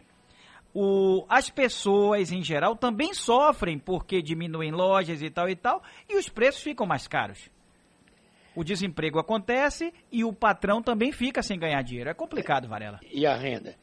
[0.73, 6.15] o, as pessoas em geral também sofrem porque diminuem lojas e tal e tal, e
[6.17, 7.49] os preços ficam mais caros.
[8.55, 12.09] O desemprego acontece e o patrão também fica sem ganhar dinheiro.
[12.09, 12.99] É complicado, Varela.
[13.11, 13.75] E a renda?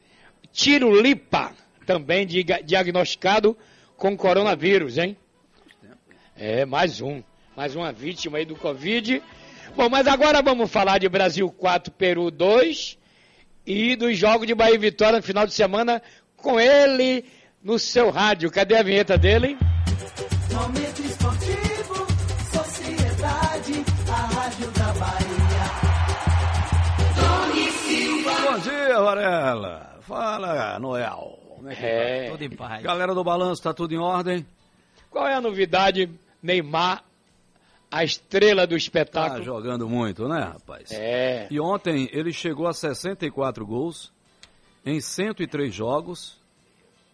[0.51, 1.53] Tirulipa,
[1.85, 3.57] também diga- diagnosticado
[3.95, 5.17] com coronavírus, hein?
[6.35, 7.23] É, mais um.
[7.55, 9.21] Mais uma vítima aí do Covid.
[9.75, 12.97] Bom, mas agora vamos falar de Brasil 4, Peru 2
[13.65, 16.01] e dos jogos de Bahia e Vitória no final de semana
[16.37, 17.25] com ele
[17.63, 18.49] no seu rádio.
[18.51, 19.57] Cadê a vinheta dele?
[20.53, 22.07] Momento esportivo,
[22.51, 25.67] sociedade, a rádio da Bahia.
[27.15, 28.31] Tony Silva.
[28.51, 29.97] Bom dia, Varela.
[30.01, 31.37] Fala, Noel.
[31.55, 32.25] Como é que É.
[32.25, 32.31] tá?
[32.31, 32.83] Tudo em paz.
[32.83, 34.45] Galera do balanço, tá tudo em ordem?
[35.09, 36.09] Qual é a novidade?
[36.41, 37.03] Neymar,
[37.91, 39.43] a estrela do Tá espetáculo.
[39.43, 40.91] jogando muito, né, rapaz?
[40.91, 41.47] É.
[41.49, 44.13] E ontem ele chegou a 64 gols
[44.87, 46.37] em 103 jogos.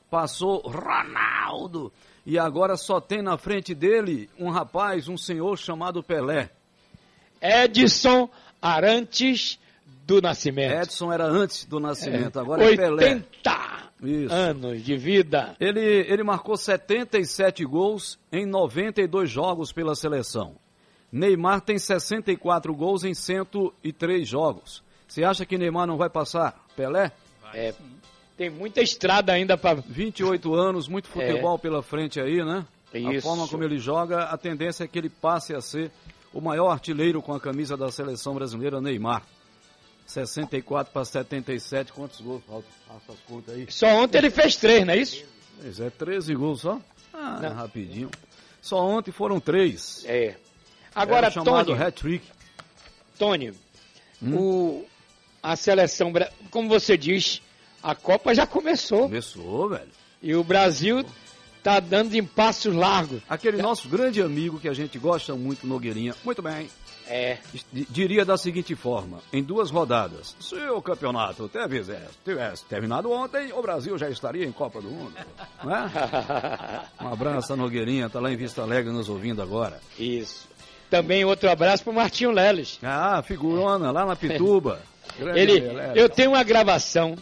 [0.09, 1.91] Passou Ronaldo.
[2.23, 6.51] E agora só tem na frente dele um rapaz, um senhor chamado Pelé.
[7.41, 8.29] Edson
[8.61, 9.59] Arantes
[10.05, 10.71] do Nascimento.
[10.71, 13.05] Edson era antes do nascimento, agora é Pelé.
[13.05, 14.33] 80 Isso.
[14.33, 15.55] anos de vida.
[15.59, 20.55] Ele, ele marcou 77 gols em 92 jogos pela seleção.
[21.11, 24.83] Neymar tem 64 gols em 103 jogos.
[25.07, 26.65] Você acha que Neymar não vai passar?
[26.75, 27.11] Pelé?
[27.53, 27.73] É,
[28.37, 32.65] tem muita estrada ainda para 28 anos, muito futebol pela frente aí, né?
[32.93, 33.21] A Isso.
[33.27, 35.91] forma como ele joga, a tendência é que ele passe a ser
[36.31, 39.23] o maior artilheiro com a camisa da seleção brasileira, Neymar.
[40.05, 42.69] 64 para 77, quantos gols faltam?
[42.87, 43.65] Faça as contas aí.
[43.69, 45.23] Só ontem ele fez três, não é isso?
[45.61, 46.79] Pois é, 13 gols só?
[47.13, 48.09] Ah, rapidinho.
[48.61, 50.03] Só ontem foram três.
[50.05, 50.35] É.
[50.93, 52.25] Agora, Era chamado Tony, hat-trick.
[53.17, 53.53] Tony,
[54.21, 54.35] Hum?
[54.37, 54.85] o,
[55.43, 56.11] a seleção,
[56.49, 57.41] como você diz,
[57.83, 59.01] a Copa já começou.
[59.03, 59.89] Começou, velho.
[60.21, 61.03] E o Brasil
[61.61, 63.21] tá dando em passos largos.
[63.29, 66.15] Aquele nosso grande amigo que a gente gosta muito, Nogueirinha.
[66.23, 66.69] Muito bem.
[67.05, 67.37] É.
[67.73, 73.51] D- Diria da seguinte forma: em duas rodadas, se o campeonato tivesse, tivesse terminado ontem,
[73.51, 75.13] o Brasil já estaria em Copa do Mundo.
[75.61, 76.85] Não é?
[77.01, 79.81] Um abraço a Nogueirinha, tá lá em Vista Alegre nos ouvindo agora.
[79.99, 80.47] Isso.
[80.89, 82.79] Também outro abraço pro Martinho Leles.
[82.81, 84.79] Ah, figurona, lá na Pituba.
[85.17, 85.91] Grande Ele, Leles.
[85.95, 87.15] eu tenho uma gravação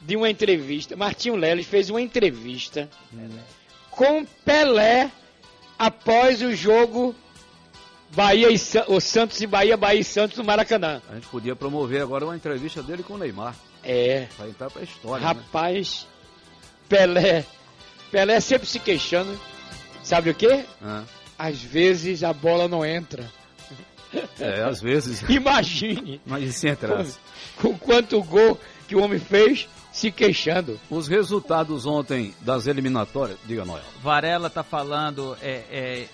[0.00, 0.96] de uma entrevista.
[0.96, 2.88] Martinho Leles fez uma entrevista
[3.90, 5.10] com Pelé
[5.78, 7.14] após o jogo
[8.12, 11.00] Bahia e Sa- o Santos e Bahia, Bahia e Santos no Maracanã.
[11.10, 13.54] A gente podia promover agora uma entrevista dele com o Neymar.
[13.84, 14.26] É.
[14.36, 15.26] Pra entrar pra história, né?
[15.26, 16.06] Rapaz,
[16.88, 17.44] Pelé.
[18.10, 19.38] Pelé sempre se queixando.
[20.02, 20.64] Sabe o quê?
[20.82, 21.04] Ah,
[21.38, 23.30] Às vezes a bola não entra.
[24.38, 25.22] É, às vezes.
[25.28, 26.20] Imagine.
[26.26, 27.18] Mas e se entrasse?
[27.56, 28.58] Com quanto gol
[28.88, 30.78] que o homem fez se queixando.
[30.88, 33.82] Os resultados ontem das eliminatórias, diga Noel.
[34.02, 36.08] Varela tá falando, é, é,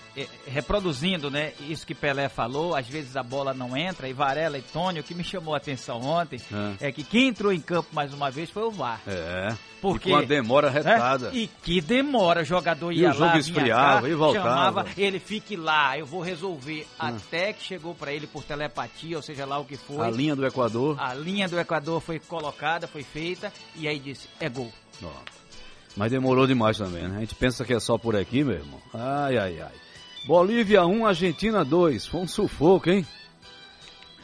[0.47, 4.61] reproduzindo, né, isso que Pelé falou, às vezes a bola não entra, e Varela e
[4.61, 6.39] Tony, o que me chamou a atenção ontem
[6.79, 9.01] é, que quem entrou em campo mais uma vez foi o VAR.
[9.05, 9.55] É.
[9.79, 11.29] Porque, e com a demora retada.
[11.29, 14.49] É, E que demora, o jogador E ia o jogo lá, esfriava cá, e voltava.
[14.49, 16.87] chamava, ele fique lá, eu vou resolver.
[16.97, 17.09] Ah.
[17.09, 20.05] Até que chegou pra ele por telepatia, ou seja lá o que foi.
[20.05, 20.97] A linha do Equador.
[20.99, 24.71] A linha do Equador foi colocada, foi feita, e aí disse, é gol.
[25.95, 27.17] Mas demorou demais também, né?
[27.17, 28.79] A gente pensa que é só por aqui, meu irmão.
[28.93, 29.86] Ai, ai, ai.
[30.27, 32.05] Bolívia 1, Argentina 2.
[32.05, 33.05] Foi um sufoco, hein?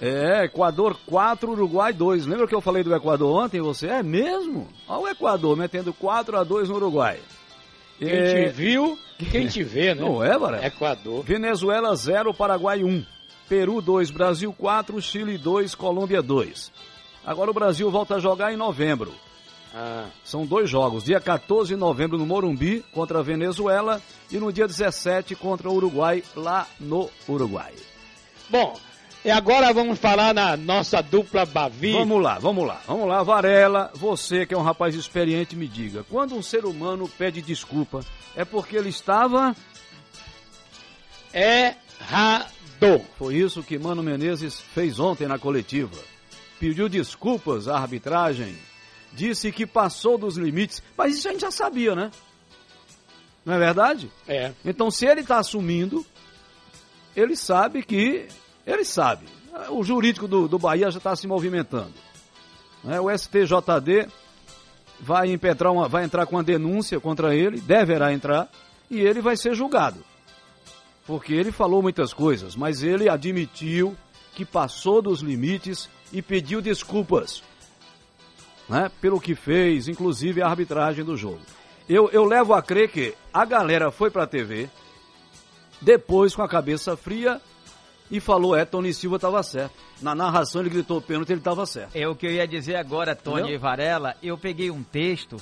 [0.02, 2.26] É, Equador 4, Uruguai 2.
[2.26, 3.62] Lembra que eu falei do Equador ontem?
[3.62, 4.68] Você é mesmo?
[4.86, 7.20] Olha o Equador metendo 4 a 2 no Uruguai.
[7.98, 9.00] Quem É, te viu,
[9.32, 10.02] quem te vê, né?
[10.02, 10.66] Não é, Varela?
[10.66, 11.24] Equador.
[11.24, 13.06] Venezuela 0, Paraguai 1.
[13.48, 16.70] Peru 2, Brasil 4, Chile 2, Colômbia 2.
[17.26, 19.14] Agora o Brasil volta a jogar em novembro.
[19.74, 24.00] Ah, São dois jogos, dia 14 de novembro no Morumbi contra a Venezuela
[24.32, 27.74] e no dia 17 contra o Uruguai lá no Uruguai.
[28.50, 28.80] Bom,
[29.26, 31.94] e agora vamos falar na nossa dupla Bavi.
[31.94, 36.06] Vamos lá, vamos lá, vamos lá, Varela, você que é um rapaz experiente, me diga,
[36.08, 38.02] quando um ser humano pede desculpa,
[38.36, 39.56] é porque ele estava
[41.34, 42.52] errado.
[43.18, 45.98] Foi isso que Mano Menezes fez ontem na coletiva.
[46.60, 48.56] Pediu desculpas à arbitragem,
[49.14, 52.12] disse que passou dos limites, mas isso a gente já sabia, né?
[53.46, 54.12] Não é verdade?
[54.28, 54.54] É.
[54.64, 56.06] Então, se ele está assumindo,
[57.16, 58.28] ele sabe que.
[58.66, 59.26] Ele sabe.
[59.70, 61.94] O jurídico do, do Bahia já está se movimentando.
[62.84, 63.00] né?
[63.00, 64.08] O STJD
[65.00, 68.50] vai, impetrar uma, vai entrar com uma denúncia contra ele, deverá entrar,
[68.90, 70.04] e ele vai ser julgado.
[71.06, 73.96] Porque ele falou muitas coisas, mas ele admitiu
[74.34, 77.44] que passou dos limites e pediu desculpas
[78.70, 81.42] né, pelo que fez, inclusive a arbitragem do jogo.
[81.88, 84.70] Eu, eu levo a crer que a galera foi para a TV,
[85.82, 87.42] depois com a cabeça fria,
[88.10, 89.74] e falou, é, Tony Silva estava certo.
[90.02, 91.96] Na narração ele gritou pênalti, ele estava certo.
[91.96, 93.60] É o que eu ia dizer agora, Tony Entendeu?
[93.60, 94.16] Varela.
[94.22, 95.38] Eu peguei um texto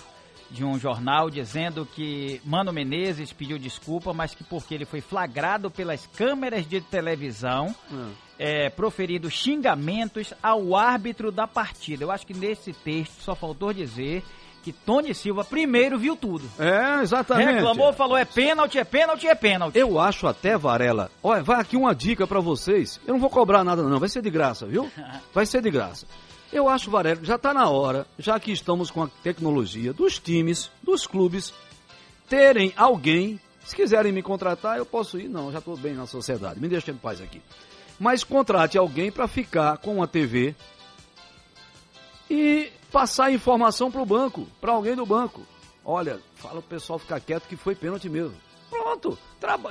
[0.49, 5.69] de um jornal dizendo que Mano Menezes pediu desculpa, mas que porque ele foi flagrado
[5.72, 8.11] pelas câmeras de televisão, Hum.
[8.41, 12.03] É, proferindo xingamentos ao árbitro da partida.
[12.03, 14.23] Eu acho que nesse texto só faltou dizer
[14.63, 16.49] que Tony Silva primeiro viu tudo.
[16.57, 17.53] É, exatamente.
[17.53, 19.77] Reclamou, falou é pênalti, é pênalti, é pênalti.
[19.77, 22.99] Eu acho até, Varela, olha, vai aqui uma dica pra vocês.
[23.05, 24.89] Eu não vou cobrar nada não, vai ser de graça, viu?
[25.31, 26.07] Vai ser de graça.
[26.51, 30.72] Eu acho, Varela, já tá na hora, já que estamos com a tecnologia dos times,
[30.81, 31.53] dos clubes,
[32.27, 36.59] terem alguém, se quiserem me contratar, eu posso ir, não, já tô bem na sociedade,
[36.59, 37.39] me deixa em paz aqui.
[38.02, 40.56] Mas contrate alguém pra ficar com uma TV
[42.28, 45.41] e passar a informação pro banco, pra alguém do banco.
[45.86, 48.34] Olha, fala o pessoal ficar quieto que foi pênalti mesmo.
[48.72, 49.15] Pronto,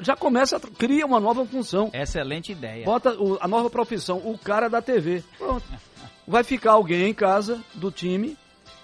[0.00, 1.90] já começa, a cria uma nova função.
[1.92, 2.84] Excelente ideia.
[2.84, 5.24] Bota o- a nova profissão, o cara da TV.
[5.36, 5.64] Pronto.
[6.24, 8.38] Vai ficar alguém em casa do time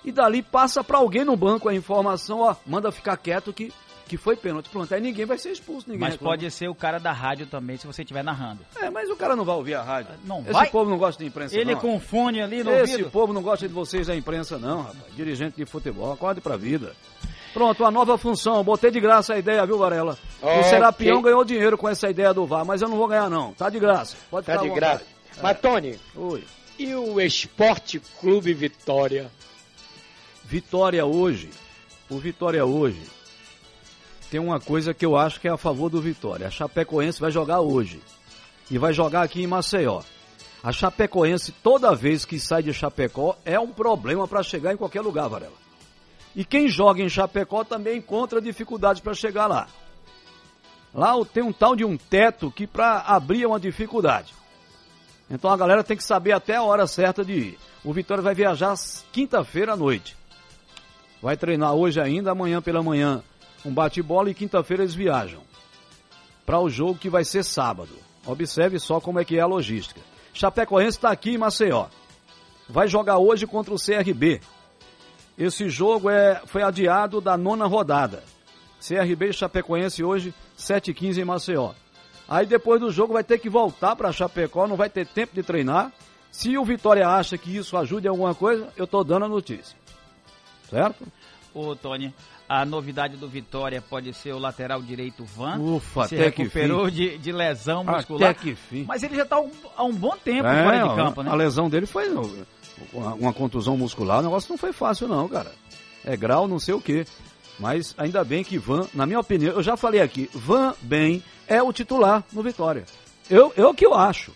[0.05, 3.73] e dali passa pra alguém no banco a informação, ó, manda ficar quieto que,
[4.07, 4.69] que foi pênalti.
[4.71, 6.37] Pronto, aí ninguém vai ser expulso, ninguém Mas reclama.
[6.37, 8.61] pode ser o cara da rádio também, se você estiver narrando.
[8.81, 10.15] É, mas o cara não vai ouvir a rádio.
[10.25, 10.71] Não Esse vai?
[10.71, 11.81] povo não gosta de imprensa, Ele não.
[11.81, 13.11] com fone ali no Esse ouvido.
[13.11, 15.15] povo não gosta de vocês da imprensa, não, rapaz.
[15.17, 16.95] Dirigente de futebol, acorde pra vida.
[17.53, 18.63] Pronto, a nova função.
[18.63, 20.19] Botei de graça a ideia, viu, Varela?
[20.43, 20.65] O Ok.
[20.65, 23.55] Serapião ganhou dinheiro com essa ideia do VAR, mas eu não vou ganhar, não.
[23.55, 24.15] Tá de graça.
[24.31, 25.05] Pode Tá de graça.
[25.43, 26.45] Mas, Tony, Oi.
[26.79, 29.31] E o Esporte Clube Vitória?
[30.45, 31.51] Vitória hoje,
[32.11, 33.01] o Vitória hoje,
[34.31, 36.47] tem uma coisa que eu acho que é a favor do Vitória.
[36.47, 38.01] A Chapecoense vai jogar hoje.
[38.71, 40.03] E vai jogar aqui em Maceió.
[40.63, 45.01] A Chapecoense, toda vez que sai de Chapecó, é um problema para chegar em qualquer
[45.01, 45.55] lugar, Varela.
[46.35, 49.69] E quem joga em Chapecó também encontra dificuldades para chegar lá.
[50.93, 54.35] Lá tem um tal de um teto que para abrir é uma dificuldade.
[55.31, 57.59] Então a galera tem que saber até a hora certa de ir.
[57.85, 58.75] O Vitória vai viajar
[59.13, 60.17] quinta-feira à noite.
[61.23, 63.23] Vai treinar hoje ainda, amanhã pela manhã
[63.65, 65.41] um bate-bola e quinta-feira eles viajam.
[66.45, 67.93] Para o jogo que vai ser sábado.
[68.25, 70.01] Observe só como é que é a logística.
[70.33, 71.87] Chapecoense está aqui em Maceió.
[72.69, 74.41] Vai jogar hoje contra o CRB.
[75.39, 78.23] Esse jogo é, foi adiado da nona rodada.
[78.81, 81.73] CRB e Chapecoense hoje, 7h15 em Maceió.
[82.29, 85.43] Aí depois do jogo vai ter que voltar para Chapecó, não vai ter tempo de
[85.43, 85.93] treinar.
[86.31, 89.77] Se o Vitória acha que isso ajude em alguma coisa, eu estou dando a notícia.
[90.69, 91.07] Certo?
[91.55, 92.13] Ô, Tony,
[92.49, 95.59] a novidade do Vitória pode ser o lateral direito Van.
[95.59, 98.31] Ufa, se até recuperou que de, de lesão muscular.
[98.31, 98.85] Até que fim.
[98.85, 99.37] Mas ele já está
[99.77, 101.31] há um bom tempo É, fora de campo, né?
[101.31, 102.09] A lesão dele foi
[102.93, 105.53] uma, uma contusão muscular, o negócio não foi fácil não, cara.
[106.05, 107.07] É grau não sei o quê.
[107.59, 111.63] Mas ainda bem que Van, na minha opinião, eu já falei aqui, Van bem é
[111.63, 112.85] o titular no Vitória.
[113.31, 114.33] Eu, eu que eu acho.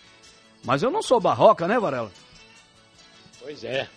[0.65, 2.11] Mas eu não sou barroca, né, Varela?
[3.41, 3.89] Pois é.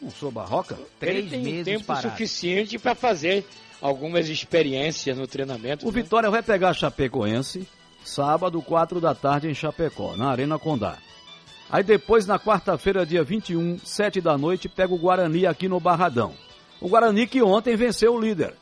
[0.00, 0.78] Não sou barroca.
[1.00, 3.44] Ele tem tempo suficiente para fazer
[3.80, 5.86] algumas experiências no treinamento.
[5.86, 6.02] O né?
[6.02, 7.68] Vitória vai pegar a Chapecoense,
[8.04, 10.98] sábado, 4 da tarde, em Chapecó, na Arena Condá.
[11.70, 16.34] Aí depois, na quarta-feira, dia 21, 7 da noite, pega o Guarani aqui no Barradão.
[16.80, 18.54] O Guarani que ontem venceu o líder.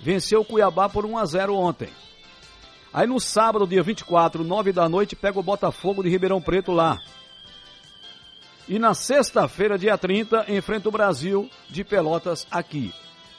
[0.00, 1.88] Venceu o Cuiabá por 1 a 0 ontem.
[2.92, 6.98] Aí no sábado, dia 24, 9 da noite, pega o Botafogo de Ribeirão Preto lá.
[8.68, 12.92] E na sexta-feira, dia 30, enfrenta o Brasil de Pelotas aqui.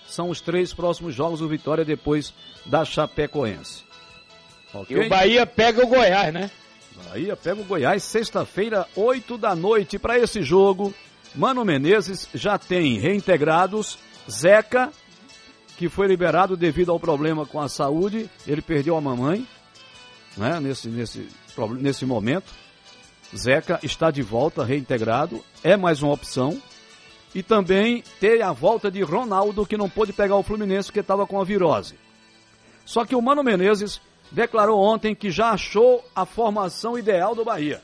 [0.08, 2.34] São os três próximos jogos do Vitória depois
[2.66, 3.84] da Chapecoense.
[4.90, 6.52] E o Bahia pega o Goiás, né?
[7.10, 9.98] Bahia pega o Goiás, sexta-feira, 8 da noite.
[9.98, 10.94] Para esse jogo,
[11.36, 13.98] Mano Menezes já tem reintegrados
[14.30, 14.92] Zeca,
[15.78, 18.30] que foi liberado devido ao problema com a saúde.
[18.48, 19.48] Ele perdeu a mamãe,
[20.38, 20.60] né?
[20.60, 21.28] Nesse, nesse,
[21.80, 22.52] nesse momento.
[23.36, 25.44] Zeca está de volta, reintegrado.
[25.64, 26.62] É mais uma opção.
[27.34, 31.26] E também ter a volta de Ronaldo, que não pôde pegar o Fluminense porque estava
[31.26, 31.96] com a virose.
[32.86, 34.00] Só que o Mano Menezes
[34.32, 37.82] declarou ontem que já achou a formação ideal do Bahia.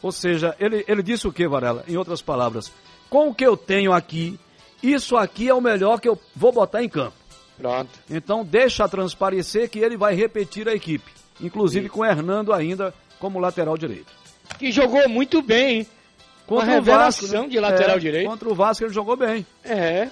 [0.00, 1.84] Ou seja, ele, ele disse o que, Varela?
[1.86, 2.72] Em outras palavras,
[3.08, 4.38] com o que eu tenho aqui,
[4.82, 7.16] isso aqui é o melhor que eu vou botar em campo.
[7.56, 7.90] Pronto.
[8.10, 11.12] Então deixa transparecer que ele vai repetir a equipe.
[11.40, 14.21] Inclusive com o Hernando ainda como lateral direito.
[14.58, 15.86] Que jogou muito bem, hein?
[16.46, 17.48] Contra Uma o Vasco, revelação né?
[17.48, 18.28] de lateral É, direito.
[18.28, 19.46] Contra o Vasco ele jogou bem.
[19.64, 20.08] É,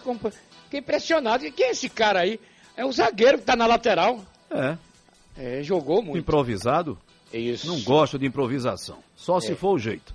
[0.65, 1.51] fiquei impressionado.
[1.53, 2.41] Quem é esse cara aí?
[2.77, 4.21] É o zagueiro que tá na lateral.
[4.51, 4.77] É.
[5.37, 6.19] É, jogou muito.
[6.19, 6.99] Improvisado?
[7.33, 7.67] Isso.
[7.67, 8.99] Não gosto de improvisação.
[9.17, 9.55] Só se É.
[9.55, 10.15] for o jeito.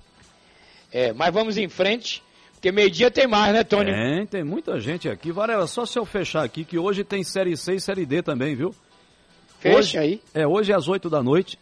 [0.92, 2.22] É, mas vamos em frente,
[2.52, 3.92] porque meio-dia tem mais, né, Tony?
[3.92, 5.30] Tem, tem muita gente aqui.
[5.32, 8.54] Varela, só se eu fechar aqui, que hoje tem Série C e Série D também,
[8.54, 8.74] viu?
[9.60, 10.22] Fecha hoje, aí.
[10.34, 11.58] É, hoje às 8 da noite,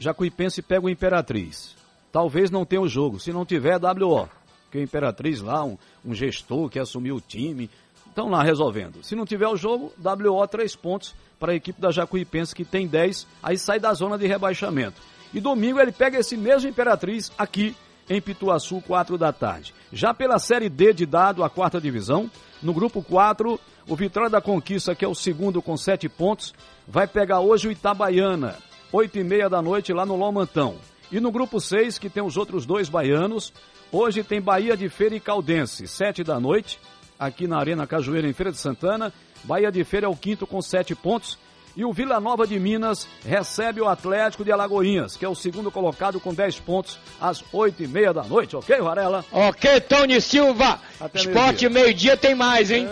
[0.00, 1.76] Jacuipense pega o Imperatriz.
[2.10, 3.20] Talvez não tenha o jogo.
[3.20, 4.26] Se não tiver, WO.
[4.64, 7.68] Porque o Imperatriz lá, um, um gestor que assumiu o time,
[8.08, 9.04] estão lá resolvendo.
[9.04, 12.86] Se não tiver o jogo, WO três pontos para a equipe da Jacuipense, que tem
[12.86, 15.02] 10, aí sai da zona de rebaixamento.
[15.34, 17.76] E domingo ele pega esse mesmo Imperatriz aqui
[18.08, 19.74] em Pituaçu, 4 da tarde.
[19.92, 22.30] Já pela Série D de dado, a quarta divisão,
[22.62, 26.54] no grupo 4, o Vitória da Conquista, que é o segundo com 7 pontos,
[26.88, 28.56] vai pegar hoje o Itabaiana,
[28.92, 30.76] 8 e meia da noite lá no Lomantão.
[31.10, 33.52] E no grupo 6, que tem os outros dois baianos,
[33.90, 36.78] hoje tem Bahia de Feira e Caldense, 7 da noite,
[37.18, 39.12] aqui na Arena Cajueira, em Feira de Santana.
[39.44, 41.38] Bahia de Feira é o quinto com 7 pontos.
[41.76, 45.70] E o Vila Nova de Minas recebe o Atlético de Alagoinhas, que é o segundo
[45.70, 49.24] colocado com 10 pontos, às 8 e meia da noite, ok, Varela?
[49.30, 50.80] Ok, Tony Silva.
[51.00, 52.88] Até Esporte meio-dia tem mais, hein?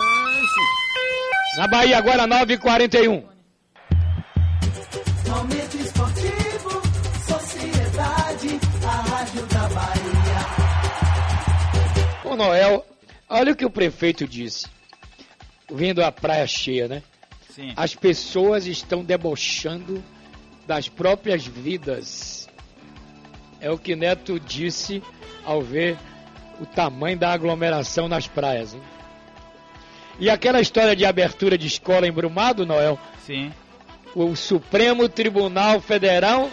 [1.56, 3.24] Na Bahia agora 9h41.
[5.28, 5.77] Momento
[12.38, 12.86] Noel,
[13.28, 14.66] olha o que o prefeito disse.
[15.70, 17.02] Vindo a praia cheia, né?
[17.50, 17.72] Sim.
[17.76, 20.02] As pessoas estão debochando
[20.66, 22.48] das próprias vidas.
[23.60, 25.02] É o que Neto disse
[25.44, 25.98] ao ver
[26.60, 28.72] o tamanho da aglomeração nas praias.
[28.72, 28.82] Hein?
[30.20, 32.98] E aquela história de abertura de escola em Brumado, Noel?
[33.26, 33.52] Sim.
[34.14, 36.50] O Supremo Tribunal Federal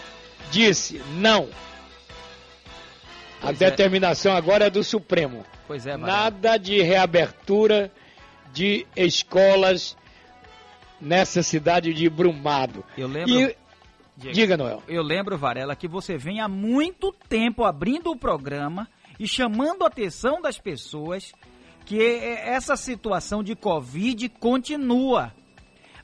[0.51, 1.47] disse não.
[3.41, 3.69] A Pois é.
[3.69, 5.45] determinação agora é do Supremo.
[5.67, 6.07] Pois é, Varela.
[6.07, 7.91] Nada de reabertura
[8.53, 9.97] de escolas
[10.99, 12.83] nessa cidade de Brumado.
[12.97, 13.33] Eu lembro.
[13.33, 13.55] E,
[14.31, 14.81] diga, Noel.
[14.87, 18.87] Eu lembro, Varela, que você vem há muito tempo abrindo o programa
[19.19, 21.33] e chamando a atenção das pessoas
[21.85, 25.33] que essa situação de Covid continua.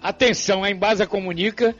[0.02, 1.74] Atenção, a Embasa comunica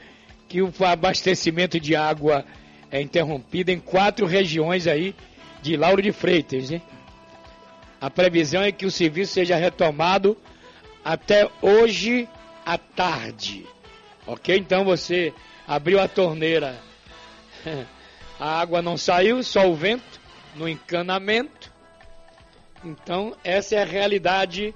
[0.47, 2.43] que o abastecimento de água
[2.91, 5.15] é interrompido em quatro regiões aí
[5.61, 6.71] de Lauro de Freitas?
[8.01, 10.35] A previsão é que o serviço seja retomado
[11.09, 12.29] até hoje
[12.63, 13.65] à tarde.
[14.27, 14.55] Ok?
[14.55, 15.33] Então você
[15.67, 16.79] abriu a torneira,
[18.39, 20.21] a água não saiu, só o vento
[20.53, 21.73] no encanamento.
[22.85, 24.75] Então, essa é a realidade.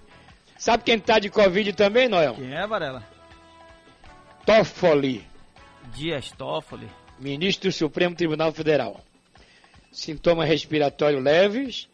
[0.57, 2.33] Sabe quem está de Covid também, Noel?
[2.33, 3.07] Quem é, Varela?
[4.43, 5.23] Toffoli,
[5.93, 6.89] Dias Toffoli.
[7.19, 8.99] ministro do Supremo Tribunal Federal.
[9.91, 11.87] Sintomas respiratórios leves,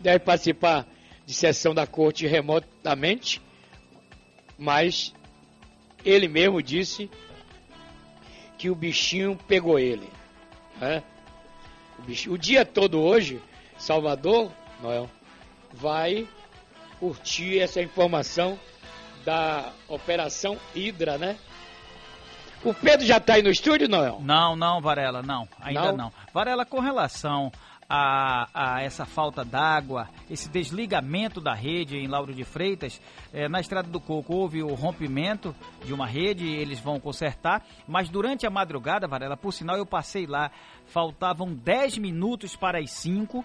[0.00, 0.86] deve participar
[1.32, 3.40] de sessão da corte remotamente,
[4.58, 5.14] mas
[6.04, 7.10] ele mesmo disse
[8.58, 10.06] que o bichinho pegou ele.
[10.78, 11.02] né?
[11.98, 13.40] O, bichinho- o dia todo hoje,
[13.78, 14.52] Salvador,
[14.82, 15.08] Noel,
[15.72, 16.28] vai
[17.00, 18.58] curtir essa informação
[19.24, 21.38] da Operação Hidra, né?
[22.62, 24.20] O Pedro já está aí no estúdio, Noel?
[24.20, 25.48] Não, não, Varela, não.
[25.60, 25.96] Ainda Não?
[25.96, 26.12] não.
[26.32, 27.50] Varela, com relação
[27.94, 32.98] a, a essa falta d'água, esse desligamento da rede em Lauro de Freitas,
[33.34, 35.54] eh, na Estrada do Coco houve o rompimento
[35.84, 40.26] de uma rede, eles vão consertar, mas durante a madrugada, Varela, por sinal eu passei
[40.26, 40.50] lá,
[40.86, 43.44] faltavam 10 minutos para as 5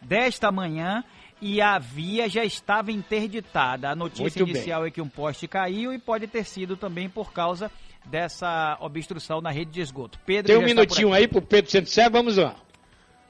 [0.00, 1.04] desta manhã
[1.38, 3.90] e a via já estava interditada.
[3.90, 4.54] A notícia Muito bem.
[4.54, 7.70] inicial é que um poste caiu e pode ter sido também por causa
[8.06, 10.18] dessa obstrução na rede de esgoto.
[10.24, 12.63] Pedro Tem um minutinho aí pro Pedro Santos vamos lá.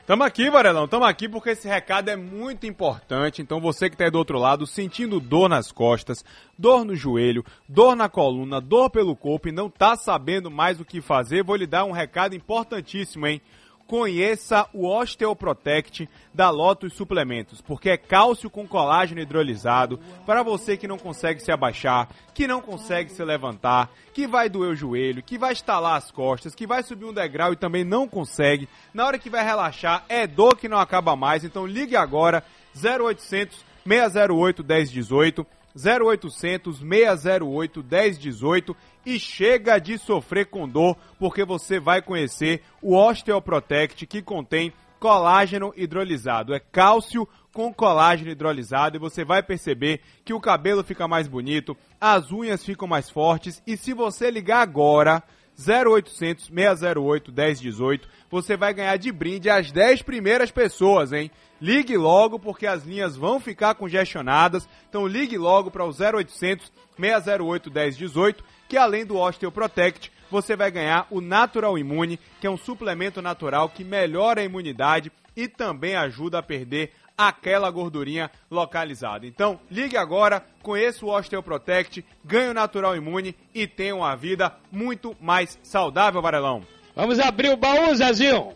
[0.06, 3.40] Tamo aqui, Varelão, tamo aqui porque esse recado é muito importante.
[3.40, 6.22] Então você que tá aí do outro lado, sentindo dor nas costas,
[6.58, 10.84] dor no joelho, dor na coluna, dor pelo corpo e não tá sabendo mais o
[10.84, 13.40] que fazer, vou lhe dar um recado importantíssimo, hein?
[13.86, 20.88] Conheça o Osteoprotect da Lotus Suplementos, porque é cálcio com colágeno hidrolisado para você que
[20.88, 25.36] não consegue se abaixar, que não consegue se levantar, que vai doer o joelho, que
[25.36, 28.68] vai estalar as costas, que vai subir um degrau e também não consegue.
[28.94, 31.44] Na hora que vai relaxar, é dor que não acaba mais.
[31.44, 32.42] Então ligue agora
[32.74, 35.46] 0800 608 1018
[35.76, 44.06] 0800 608 1018 e chega de sofrer com dor, porque você vai conhecer o Osteoprotect
[44.06, 46.54] que contém colágeno hidrolisado.
[46.54, 51.76] É cálcio com colágeno hidrolisado e você vai perceber que o cabelo fica mais bonito,
[52.00, 55.22] as unhas ficam mais fortes e se você ligar agora
[55.58, 61.30] 0800 608 1018, você vai ganhar de brinde as 10 primeiras pessoas, hein?
[61.60, 64.68] Ligue logo porque as linhas vão ficar congestionadas.
[64.88, 68.44] Então ligue logo para o 0800 608 1018,
[68.74, 73.68] que além do Osteoprotect, você vai ganhar o Natural Immune, que é um suplemento natural
[73.68, 79.28] que melhora a imunidade e também ajuda a perder aquela gordurinha localizada.
[79.28, 85.16] Então, ligue agora, conheça o Osteoprotect, ganhe o Natural Imune e tenha uma vida muito
[85.20, 86.66] mais saudável, Varelão.
[86.96, 88.54] Vamos abrir o baú, Zezinho.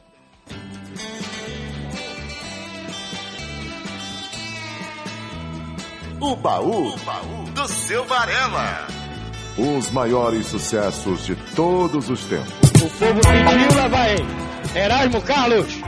[6.20, 6.96] O baú,
[7.54, 9.07] do seu Varela.
[9.58, 12.54] Os maiores sucessos de todos os tempos.
[12.76, 14.16] O povo pediu, lá vai.
[14.72, 15.80] Erasmo Carlos.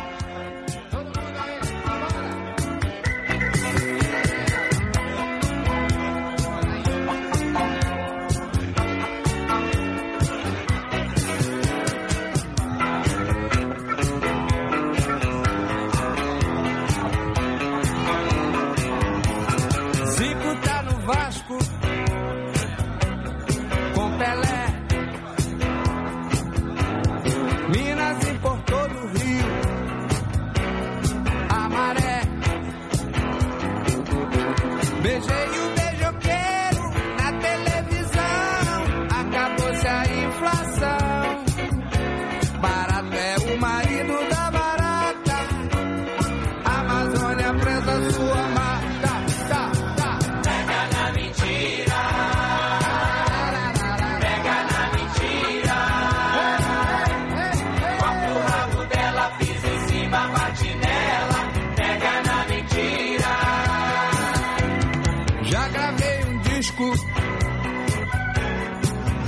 [66.81, 67.07] Disco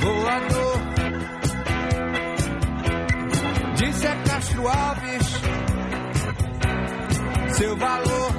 [0.01, 0.81] voador.
[3.77, 5.41] Disse a Castro Alves
[7.57, 8.31] seu valor.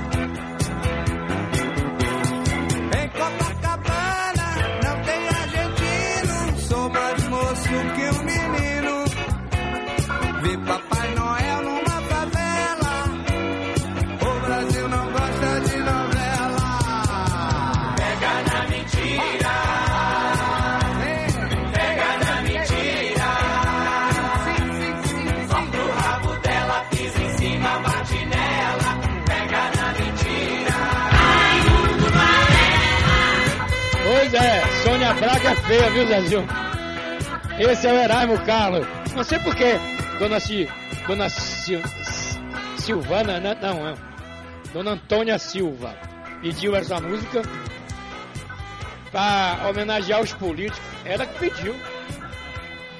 [35.55, 36.47] Feia, viu, Zezinho?
[37.59, 38.87] Esse é o Erasmo Carlos.
[39.15, 39.79] Não sei porquê,
[40.19, 40.37] dona,
[41.07, 41.81] dona Sil,
[42.77, 43.55] Silvana, né?
[43.61, 43.93] não, é.
[44.73, 45.95] Dona Antônia Silva
[46.41, 47.41] pediu essa música
[49.11, 50.81] para homenagear os políticos.
[51.05, 51.75] Ela que pediu.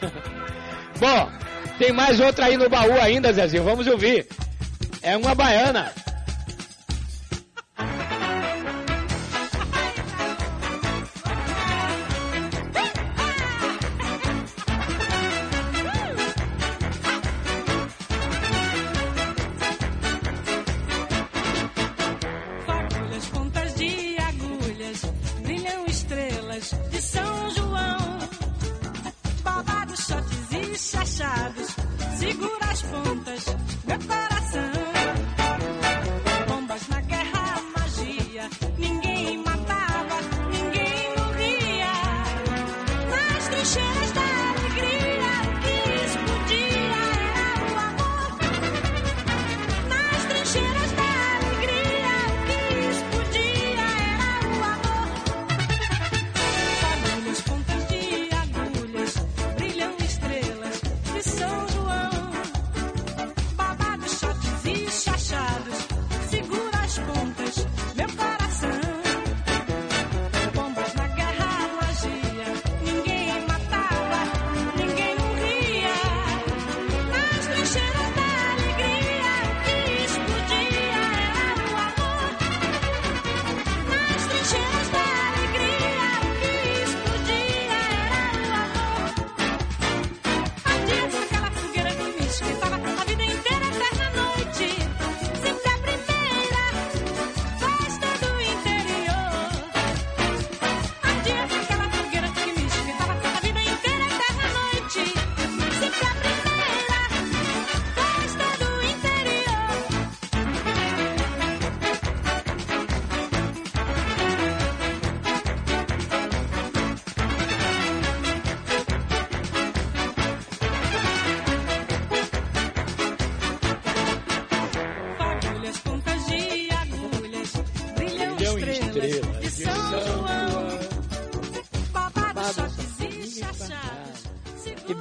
[0.99, 1.31] Bom,
[1.79, 3.63] tem mais outra aí no baú ainda, Zezinho.
[3.63, 4.27] Vamos ouvir.
[5.01, 5.91] É uma baiana.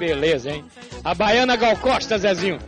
[0.03, 0.65] Beleza, hein?
[1.03, 2.59] A baiana Gal Costa, Zezinho.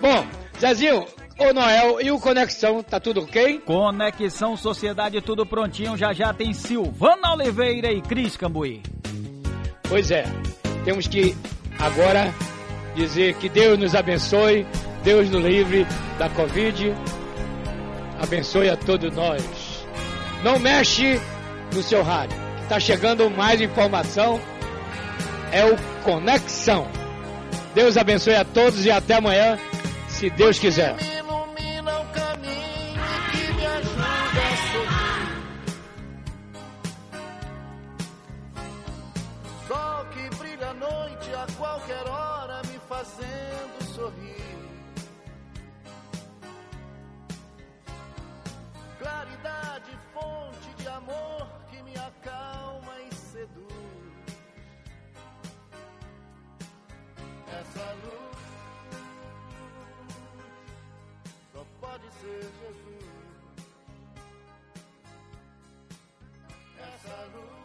[0.00, 0.26] Bom,
[0.58, 1.06] Zezinho,
[1.38, 3.60] o Noel e o Conexão, tá tudo ok?
[3.60, 5.96] Conexão Sociedade, tudo prontinho.
[5.96, 8.82] Já já tem Silvana Oliveira e Cris Cambuí.
[9.88, 10.24] Pois é,
[10.84, 11.36] temos que
[11.78, 12.34] agora
[12.96, 14.66] dizer que Deus nos abençoe,
[15.04, 15.86] Deus nos livre
[16.18, 16.92] da Covid,
[18.20, 19.42] abençoe a todos nós.
[20.42, 21.20] Não mexe
[21.72, 22.36] no seu rádio,
[22.68, 24.40] tá chegando mais informação,
[25.52, 26.88] é o Conexão.
[27.74, 29.58] Deus abençoe a todos e até amanhã,
[30.08, 30.96] se Deus quiser.
[48.98, 53.79] Claridade, fonte de amor que me acalma e seduz.
[57.80, 58.36] da luz
[61.52, 63.04] só pode ser Jesus.
[66.78, 67.59] Essa luz.